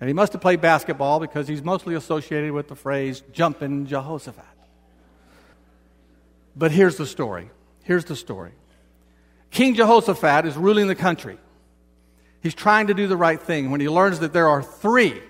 And 0.00 0.08
he 0.08 0.14
must 0.14 0.32
have 0.32 0.40
played 0.40 0.62
basketball 0.62 1.20
because 1.20 1.46
he's 1.46 1.62
mostly 1.62 1.96
associated 1.96 2.52
with 2.52 2.68
the 2.68 2.76
phrase 2.76 3.22
jumping 3.30 3.84
Jehoshaphat. 3.84 4.42
But 6.56 6.70
here's 6.70 6.96
the 6.96 7.04
story. 7.04 7.50
Here's 7.82 8.06
the 8.06 8.16
story. 8.16 8.52
King 9.50 9.74
Jehoshaphat 9.74 10.46
is 10.46 10.56
ruling 10.56 10.86
the 10.86 10.94
country. 10.94 11.36
He's 12.42 12.54
trying 12.54 12.86
to 12.86 12.94
do 12.94 13.06
the 13.06 13.18
right 13.18 13.38
thing 13.38 13.70
when 13.70 13.82
he 13.82 13.88
learns 13.90 14.20
that 14.20 14.32
there 14.32 14.48
are 14.48 14.62
three 14.62 15.20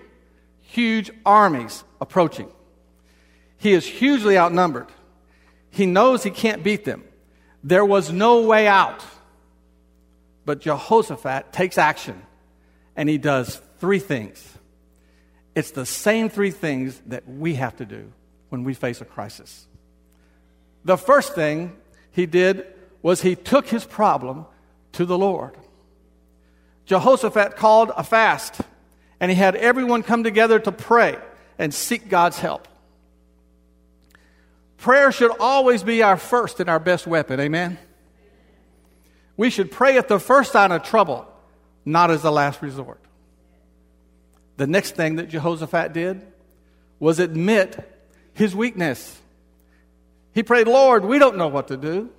huge 0.71 1.11
armies 1.27 1.83
approaching. 2.01 2.49
He 3.59 3.73
is 3.73 3.85
hugely 3.87 4.39
outnumbered. 4.39 4.87
He 5.71 5.85
knows 5.85 6.23
he 6.23 6.31
can't 6.31 6.63
beat 6.63 6.85
them. 6.85 7.05
There 7.63 7.85
was 7.85 8.13
no 8.13 8.43
way 8.43 8.67
out. 8.67 9.05
But 10.45 10.61
Jehoshaphat 10.61 11.53
takes 11.53 11.77
action 11.77 12.23
and 12.97 13.09
he 13.09 13.19
does 13.19 13.61
three 13.79 13.99
things. 13.99 14.47
It's 15.55 15.73
the 15.73 15.87
same 15.87 16.29
three 16.29 16.53
things 16.53 17.01
that 17.07 17.29
we 17.29 17.55
have 17.55 17.77
to 17.77 17.85
do 17.85 18.13
when 18.49 18.65
we 18.65 18.75
face 18.75 19.01
a 19.01 19.05
crisis. 19.05 19.67
The 20.85 20.97
first 20.97 21.35
thing 21.35 21.77
he 22.13 22.27
did 22.27 22.65
was 23.03 23.23
he 23.23 23.35
took 23.35 23.69
his 23.69 23.85
problem 23.85 24.47
to 24.93 25.05
the 25.05 25.19
Lord. 25.19 25.57
Jehoshaphat 26.87 27.57
called 27.57 27.91
a 27.97 28.05
fast 28.05 28.61
and 29.21 29.31
he 29.31 29.37
had 29.37 29.55
everyone 29.55 30.03
come 30.03 30.25
together 30.25 30.59
to 30.59 30.73
pray 30.73 31.19
and 31.59 31.73
seek 31.73 32.09
God's 32.09 32.39
help. 32.39 32.67
Prayer 34.79 35.13
should 35.13 35.31
always 35.39 35.83
be 35.83 36.03
our 36.03 36.17
first 36.17 36.59
and 36.59 36.71
our 36.71 36.81
best 36.81 37.07
weapon, 37.07 37.39
amen? 37.39 37.79
We 39.37 39.51
should 39.51 39.71
pray 39.71 39.99
at 39.99 40.09
the 40.09 40.19
first 40.19 40.53
sign 40.53 40.73
of 40.73 40.83
trouble, 40.83 41.27
not 41.85 42.11
as 42.11 42.23
the 42.23 42.33
last 42.33 42.63
resort. 42.63 43.01
The 44.57 44.67
next 44.67 44.97
thing 44.97 45.17
that 45.17 45.29
Jehoshaphat 45.29 45.93
did 45.93 46.23
was 46.99 47.19
admit 47.19 47.79
his 48.33 48.55
weakness. 48.55 49.21
He 50.33 50.43
prayed, 50.43 50.67
Lord, 50.67 51.05
we 51.05 51.19
don't 51.19 51.37
know 51.37 51.49
what 51.49 51.69
to 51.69 51.77
do, 51.77 52.11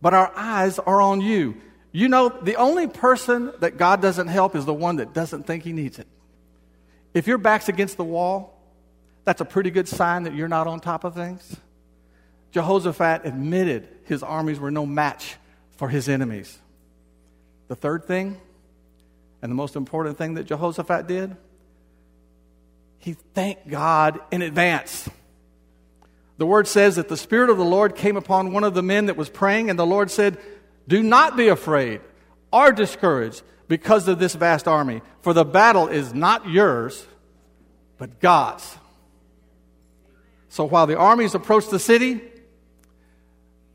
but 0.00 0.14
our 0.14 0.32
eyes 0.36 0.78
are 0.78 1.00
on 1.00 1.20
you. 1.20 1.56
You 1.92 2.08
know, 2.08 2.30
the 2.30 2.56
only 2.56 2.86
person 2.86 3.52
that 3.60 3.76
God 3.76 4.00
doesn't 4.00 4.28
help 4.28 4.56
is 4.56 4.64
the 4.64 4.74
one 4.74 4.96
that 4.96 5.12
doesn't 5.12 5.46
think 5.46 5.62
he 5.62 5.72
needs 5.72 5.98
it. 5.98 6.08
If 7.12 7.26
your 7.26 7.36
back's 7.36 7.68
against 7.68 7.98
the 7.98 8.04
wall, 8.04 8.58
that's 9.24 9.42
a 9.42 9.44
pretty 9.44 9.70
good 9.70 9.86
sign 9.86 10.22
that 10.22 10.34
you're 10.34 10.48
not 10.48 10.66
on 10.66 10.80
top 10.80 11.04
of 11.04 11.14
things. 11.14 11.56
Jehoshaphat 12.50 13.22
admitted 13.24 13.88
his 14.04 14.22
armies 14.22 14.58
were 14.58 14.70
no 14.70 14.86
match 14.86 15.36
for 15.76 15.88
his 15.88 16.08
enemies. 16.08 16.58
The 17.68 17.76
third 17.76 18.06
thing, 18.06 18.40
and 19.42 19.50
the 19.50 19.54
most 19.54 19.76
important 19.76 20.16
thing 20.16 20.34
that 20.34 20.44
Jehoshaphat 20.44 21.06
did, 21.06 21.36
he 22.98 23.14
thanked 23.34 23.68
God 23.68 24.20
in 24.30 24.42
advance. 24.42 25.08
The 26.38 26.46
word 26.46 26.66
says 26.68 26.96
that 26.96 27.08
the 27.08 27.16
Spirit 27.16 27.50
of 27.50 27.58
the 27.58 27.64
Lord 27.64 27.96
came 27.96 28.16
upon 28.16 28.52
one 28.52 28.64
of 28.64 28.74
the 28.74 28.82
men 28.82 29.06
that 29.06 29.16
was 29.16 29.28
praying, 29.28 29.70
and 29.70 29.78
the 29.78 29.86
Lord 29.86 30.10
said, 30.10 30.38
do 30.88 31.02
not 31.02 31.36
be 31.36 31.48
afraid 31.48 32.00
or 32.52 32.72
discouraged 32.72 33.42
because 33.68 34.08
of 34.08 34.18
this 34.18 34.34
vast 34.34 34.68
army, 34.68 35.00
for 35.22 35.32
the 35.32 35.44
battle 35.44 35.88
is 35.88 36.12
not 36.12 36.48
yours, 36.48 37.06
but 37.98 38.20
God's. 38.20 38.76
So 40.48 40.64
while 40.64 40.86
the 40.86 40.98
armies 40.98 41.34
approached 41.34 41.70
the 41.70 41.78
city, 41.78 42.20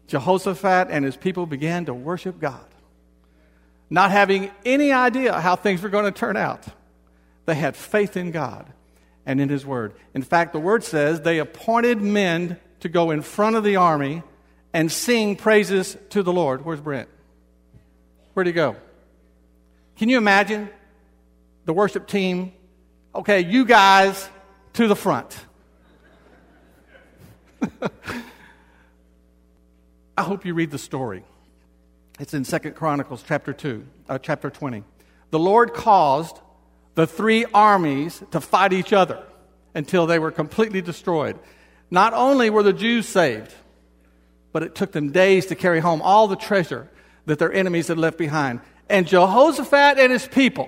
Jehoshaphat 0.08 0.89
and 0.89 1.04
his 1.04 1.17
people 1.17 1.46
began 1.46 1.86
to 1.86 1.93
worship 1.93 2.39
God, 2.39 2.65
not 3.89 4.12
having 4.12 4.52
any 4.63 4.91
idea 4.91 5.39
how 5.39 5.56
things 5.56 5.82
were 5.82 5.89
going 5.89 6.06
to 6.06 6.12
turn 6.12 6.38
out. 6.38 6.63
They 7.46 7.56
had 7.56 7.76
faith 7.76 8.17
in 8.17 8.32
God 8.32 8.72
and 9.26 9.41
in 9.41 9.50
His 9.50 9.65
Word. 9.65 9.93
In 10.13 10.22
fact, 10.22 10.54
the 10.54 10.60
Word 10.60 10.84
says 10.84 11.22
they 11.22 11.39
appointed 11.39 12.02
men 12.02 12.60
to 12.82 12.89
go 12.89 13.12
in 13.12 13.22
front 13.22 13.56
of 13.56 13.63
the 13.63 13.76
army 13.78 14.24
and 14.73 14.91
sing 14.91 15.36
praises 15.36 15.97
to 16.12 16.23
the 16.23 16.34
Lord. 16.34 16.65
Where's 16.65 16.82
Brent? 16.82 17.10
Where'd 18.34 18.47
he 18.47 18.53
go? 18.53 18.75
Can 19.97 20.10
you 20.10 20.17
imagine 20.17 20.69
the 21.65 21.73
worship 21.73 22.08
team? 22.08 22.53
Okay, 23.15 23.41
you 23.41 23.65
guys 23.65 24.30
to 24.73 24.88
the 24.88 24.95
front. 24.95 25.38
I 30.17 30.23
hope 30.23 30.45
you 30.45 30.53
read 30.53 30.71
the 30.71 30.77
story. 30.77 31.23
It's 32.19 32.34
in 32.34 32.43
Second 32.43 32.75
Chronicles 32.75 33.23
chapter 33.27 33.53
2, 33.53 33.86
uh, 34.10 34.17
chapter 34.19 34.49
20. 34.49 34.84
The 35.30 35.39
Lord 35.39 35.73
caused 35.73 36.39
the 36.95 37.06
three 37.06 37.45
armies 37.53 38.23
to 38.32 38.41
fight 38.41 38.73
each 38.73 38.93
other 38.93 39.23
until 39.75 40.08
they 40.08 40.17
were 40.17 40.32
completely 40.32 40.82
destroyed. 40.82 41.38
Not 41.91 42.13
only 42.13 42.49
were 42.49 42.63
the 42.63 42.73
Jews 42.73 43.08
saved, 43.08 43.53
but 44.58 44.63
it 44.63 44.74
took 44.74 44.91
them 44.91 45.12
days 45.12 45.46
to 45.46 45.54
carry 45.54 45.80
home 45.80 46.02
all 46.02 46.28
the 46.28 46.36
treasure 46.36 46.89
that 47.28 47.38
their 47.38 47.54
enemies 47.54 47.89
had 47.89 47.98
left 48.00 48.17
behind. 48.17 48.60
And 48.89 49.06
Jehoshaphat 49.06 50.00
and 50.00 50.12
his 50.12 50.28
people, 50.28 50.67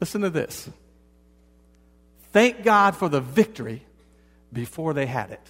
listen 0.00 0.22
to 0.22 0.30
this. 0.30 0.68
Thank 2.32 2.64
God 2.64 2.96
for 2.96 3.08
the 3.08 3.20
victory 3.20 3.86
before 4.52 4.92
they 4.92 5.06
had 5.06 5.30
it. 5.30 5.48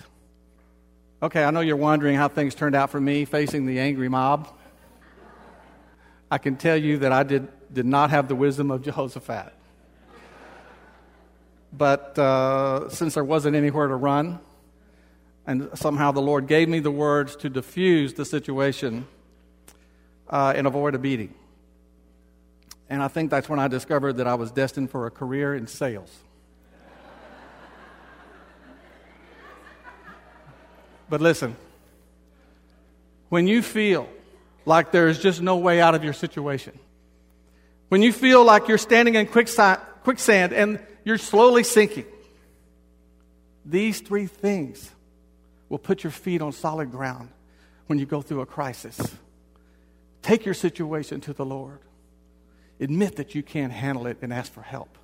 Okay, 1.22 1.42
I 1.42 1.51
know 1.51 1.61
you're 1.61 1.77
wondering 1.77 2.14
how 2.14 2.29
things 2.29 2.55
turned 2.55 2.74
out 2.74 2.90
for 2.90 3.01
me 3.01 3.24
facing 3.24 3.64
the 3.64 3.81
angry 3.81 4.11
mob. 4.11 4.55
I 6.31 6.37
can 6.37 6.57
tell 6.57 6.77
you 6.77 6.98
that 6.98 7.11
I 7.11 7.22
did, 7.22 7.48
did 7.72 7.87
not 7.87 8.11
have 8.11 8.29
the 8.29 8.35
wisdom 8.35 8.70
of 8.70 8.83
Jehoshaphat. 8.83 9.55
But 11.72 12.18
uh, 12.18 12.90
since 12.90 13.14
there 13.14 13.24
wasn't 13.24 13.57
anywhere 13.57 13.87
to 13.87 13.96
run, 13.96 14.40
and 15.48 15.70
somehow 15.72 16.12
the 16.12 16.20
Lord 16.20 16.46
gave 16.46 16.68
me 16.68 16.78
the 16.78 16.90
words 16.90 17.34
to 17.37 17.48
diffuse 17.48 18.12
the 18.12 18.26
situation 18.26 19.06
uh, 20.28 20.52
and 20.54 20.66
avoid 20.66 20.94
a 20.94 20.98
beating. 20.98 21.32
And 22.90 23.02
I 23.02 23.08
think 23.08 23.30
that's 23.30 23.48
when 23.48 23.58
I 23.58 23.66
discovered 23.66 24.18
that 24.18 24.26
I 24.26 24.34
was 24.34 24.52
destined 24.52 24.90
for 24.90 25.06
a 25.06 25.11
career 25.11 25.54
in 25.54 25.66
sales. 25.66 26.14
but 31.08 31.22
listen, 31.22 31.56
when 33.30 33.46
you 33.46 33.62
feel 33.62 34.06
like 34.66 34.92
there's 34.92 35.18
just 35.18 35.40
no 35.40 35.56
way 35.56 35.80
out 35.80 35.94
of 35.94 36.04
your 36.04 36.12
situation, 36.12 36.78
when 37.88 38.02
you 38.02 38.12
feel 38.12 38.44
like 38.44 38.68
you're 38.68 38.76
standing 38.76 39.14
in 39.14 39.26
quicksand 39.26 40.52
and 40.52 40.78
you're 41.06 41.16
slowly 41.16 41.64
sinking, 41.64 42.04
these 43.64 44.02
three 44.02 44.26
things 44.26 44.90
will 45.68 45.78
put 45.78 46.04
your 46.04 46.11
feet 46.11 46.40
on 46.40 46.52
solid 46.52 46.90
ground 46.90 47.31
when 47.87 47.98
you 47.98 48.07
go 48.07 48.22
through 48.22 48.40
a 48.40 48.46
crisis. 48.46 49.16
Take 50.22 50.44
your 50.44 50.54
situation 50.54 51.20
to 51.22 51.33
the 51.33 51.44
Lord. 51.44 51.81
Admit 52.81 53.16
that 53.16 53.35
you 53.35 53.42
can't 53.42 53.72
handle 53.72 54.07
it 54.07 54.18
and 54.22 54.33
ask 54.33 54.52
for 54.52 54.62
help. 54.62 54.98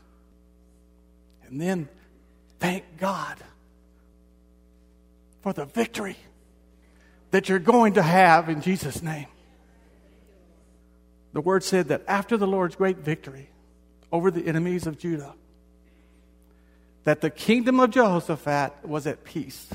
And 1.46 1.60
then 1.60 1.88
thank 2.58 2.84
God 2.98 3.36
for 5.42 5.52
the 5.52 5.64
victory 5.66 6.16
that 7.30 7.48
you're 7.48 7.58
going 7.58 7.94
to 7.94 8.02
have 8.02 8.48
in 8.48 8.62
Jesus' 8.62 9.02
name. 9.02 9.26
The 11.32 11.40
word 11.40 11.64
said 11.64 11.88
that 11.88 12.02
after 12.06 12.36
the 12.36 12.46
Lord's 12.46 12.76
great 12.76 12.98
victory 12.98 13.50
over 14.12 14.30
the 14.30 14.46
enemies 14.46 14.86
of 14.86 14.98
Judah, 14.98 15.34
that 17.02 17.20
the 17.20 17.30
kingdom 17.30 17.80
of 17.80 17.90
Jehoshaphat 17.90 18.86
was 18.86 19.06
at 19.06 19.24
peace, 19.24 19.68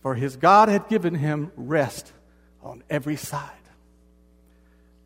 for 0.00 0.14
his 0.14 0.36
God 0.36 0.68
had 0.68 0.88
given 0.88 1.14
him 1.14 1.52
rest 1.56 2.12
on 2.62 2.82
every 2.88 3.16
side. 3.16 3.50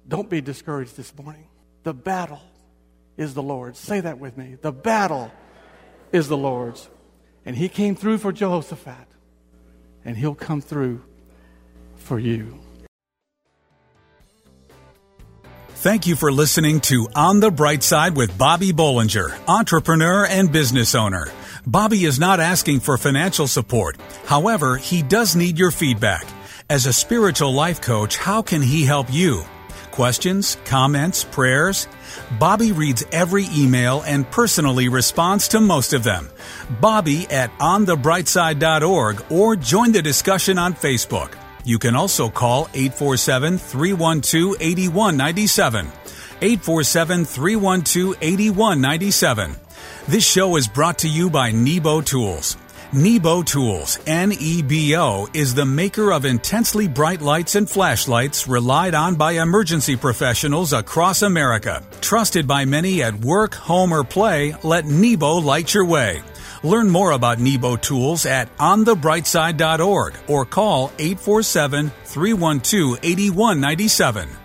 Don't 0.07 0.29
be 0.29 0.41
discouraged 0.41 0.97
this 0.97 1.17
morning. 1.17 1.47
The 1.85 1.95
battle 1.95 2.43
is 3.17 3.35
the 3.35 3.43
Lord's. 3.43 3.79
Say 3.79 4.01
that 4.01 4.19
with 4.19 4.37
me. 4.37 4.57
The 4.61 4.73
battle 4.73 5.31
is 6.13 6.29
the 6.29 6.37
Lord's. 6.37 6.89
And 7.45 7.57
he 7.57 7.69
came 7.69 7.95
through 7.95 8.19
for 8.19 8.33
Jehoshaphat, 8.33 9.09
and 10.05 10.17
he'll 10.17 10.35
come 10.35 10.61
through 10.61 11.03
for 11.97 12.19
you. 12.19 12.59
Thank 15.77 16.07
you 16.07 16.15
for 16.15 16.31
listening 16.31 16.81
to 16.83 17.09
On 17.17 17.41
the 17.41 17.51
Bright 17.51 17.83
Side 17.83 18.15
with 18.17 18.37
Bobby 18.39 18.73
Bollinger, 18.73 19.37
entrepreneur 19.49 20.25
and 20.27 20.53
business 20.53 20.95
owner. 20.95 21.27
Bobby 21.67 22.05
is 22.05 22.19
not 22.19 22.41
asking 22.41 22.81
for 22.81 22.99
financial 22.99 23.47
support. 23.47 23.97
However, 24.25 24.77
he 24.77 25.01
does 25.03 25.37
need 25.37 25.59
your 25.59 25.71
feedback. 25.71 26.27
As 26.69 26.87
a 26.87 26.93
spiritual 26.93 27.53
life 27.53 27.81
coach, 27.81 28.17
how 28.17 28.43
can 28.43 28.63
he 28.63 28.85
help 28.85 29.07
you? 29.13 29.45
Questions, 29.93 30.57
comments, 30.65 31.23
prayers? 31.23 31.87
Bobby 32.41 32.73
reads 32.73 33.05
every 33.13 33.47
email 33.55 34.03
and 34.03 34.29
personally 34.29 34.89
responds 34.89 35.47
to 35.49 35.61
most 35.61 35.93
of 35.93 36.03
them. 36.03 36.31
Bobby 36.81 37.29
at 37.31 37.57
onthebrightside.org 37.59 39.25
or 39.31 39.55
join 39.55 39.93
the 39.93 40.03
discussion 40.03 40.59
on 40.59 40.75
Facebook. 40.75 41.35
You 41.65 41.79
can 41.79 41.95
also 41.95 42.29
call 42.29 42.69
847 42.75 43.59
312 43.59 44.57
8197. 44.59 45.87
847 46.41 47.25
312 47.25 48.17
8197. 48.21 49.57
This 50.09 50.27
show 50.27 50.57
is 50.57 50.69
brought 50.69 50.99
to 50.99 51.09
you 51.09 51.31
by 51.31 51.53
Nebo 51.53 52.01
Tools. 52.01 52.57
Nebo 52.93 53.43
Tools, 53.43 53.99
N-E-B-O, 54.07 55.29
is 55.33 55.55
the 55.55 55.65
maker 55.65 56.13
of 56.13 56.27
intensely 56.27 56.87
bright 56.87 57.23
lights 57.23 57.55
and 57.55 57.69
flashlights 57.69 58.47
relied 58.47 58.95
on 58.95 59.15
by 59.15 59.33
emergency 59.33 59.97
professionals 59.97 60.75
across 60.75 61.23
America. 61.23 61.83
Trusted 62.03 62.47
by 62.47 62.67
many 62.67 63.03
at 63.03 63.15
work, 63.15 63.55
home, 63.55 63.93
or 63.93 64.05
play, 64.05 64.55
let 64.63 64.85
Nebo 64.85 65.37
light 65.37 65.73
your 65.73 65.87
way. 65.87 66.23
Learn 66.63 66.91
more 66.91 67.13
about 67.13 67.39
Nebo 67.39 67.77
tools 67.77 68.27
at 68.27 68.55
onthebrightside.org 68.59 70.15
or 70.29 70.45
call 70.45 70.93
847 70.99 71.91
312 72.05 72.99
8197. 73.03 74.42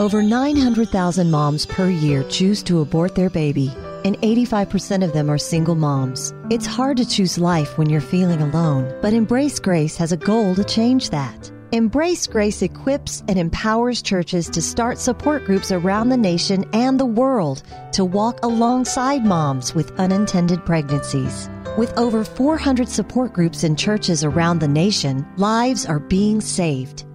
Over 0.00 0.22
900,000 0.22 1.30
moms 1.30 1.66
per 1.66 1.90
year 1.90 2.24
choose 2.24 2.62
to 2.62 2.80
abort 2.80 3.14
their 3.14 3.28
baby, 3.28 3.70
and 4.06 4.16
85% 4.22 5.04
of 5.04 5.12
them 5.12 5.30
are 5.30 5.36
single 5.36 5.74
moms. 5.74 6.32
It's 6.48 6.64
hard 6.64 6.96
to 6.96 7.06
choose 7.06 7.36
life 7.36 7.76
when 7.76 7.90
you're 7.90 8.00
feeling 8.00 8.40
alone, 8.40 8.90
but 9.02 9.12
Embrace 9.12 9.60
Grace 9.60 9.94
has 9.98 10.10
a 10.10 10.16
goal 10.16 10.54
to 10.54 10.64
change 10.64 11.10
that. 11.10 11.52
Embrace 11.72 12.26
Grace 12.26 12.62
equips 12.62 13.22
and 13.28 13.38
empowers 13.38 14.00
churches 14.00 14.48
to 14.48 14.62
start 14.62 14.98
support 14.98 15.44
groups 15.44 15.70
around 15.70 16.08
the 16.08 16.16
nation 16.16 16.64
and 16.72 16.98
the 16.98 17.06
world 17.06 17.62
to 17.92 18.02
walk 18.02 18.42
alongside 18.42 19.26
moms 19.26 19.74
with 19.74 19.98
unintended 20.00 20.64
pregnancies. 20.64 21.50
With 21.76 21.96
over 21.98 22.24
400 22.24 22.88
support 22.88 23.34
groups 23.34 23.62
in 23.62 23.76
churches 23.76 24.24
around 24.24 24.60
the 24.60 24.68
nation, 24.68 25.26
lives 25.36 25.84
are 25.84 26.00
being 26.00 26.40
saved. 26.40 27.04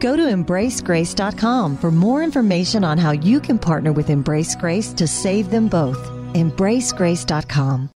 Go 0.00 0.16
to 0.16 0.22
embracegrace.com 0.22 1.76
for 1.76 1.90
more 1.90 2.22
information 2.22 2.84
on 2.84 2.98
how 2.98 3.12
you 3.12 3.40
can 3.40 3.58
partner 3.58 3.92
with 3.92 4.10
Embrace 4.10 4.54
Grace 4.56 4.92
to 4.94 5.06
save 5.06 5.50
them 5.50 5.68
both. 5.68 5.98
embracegrace.com. 6.34 7.90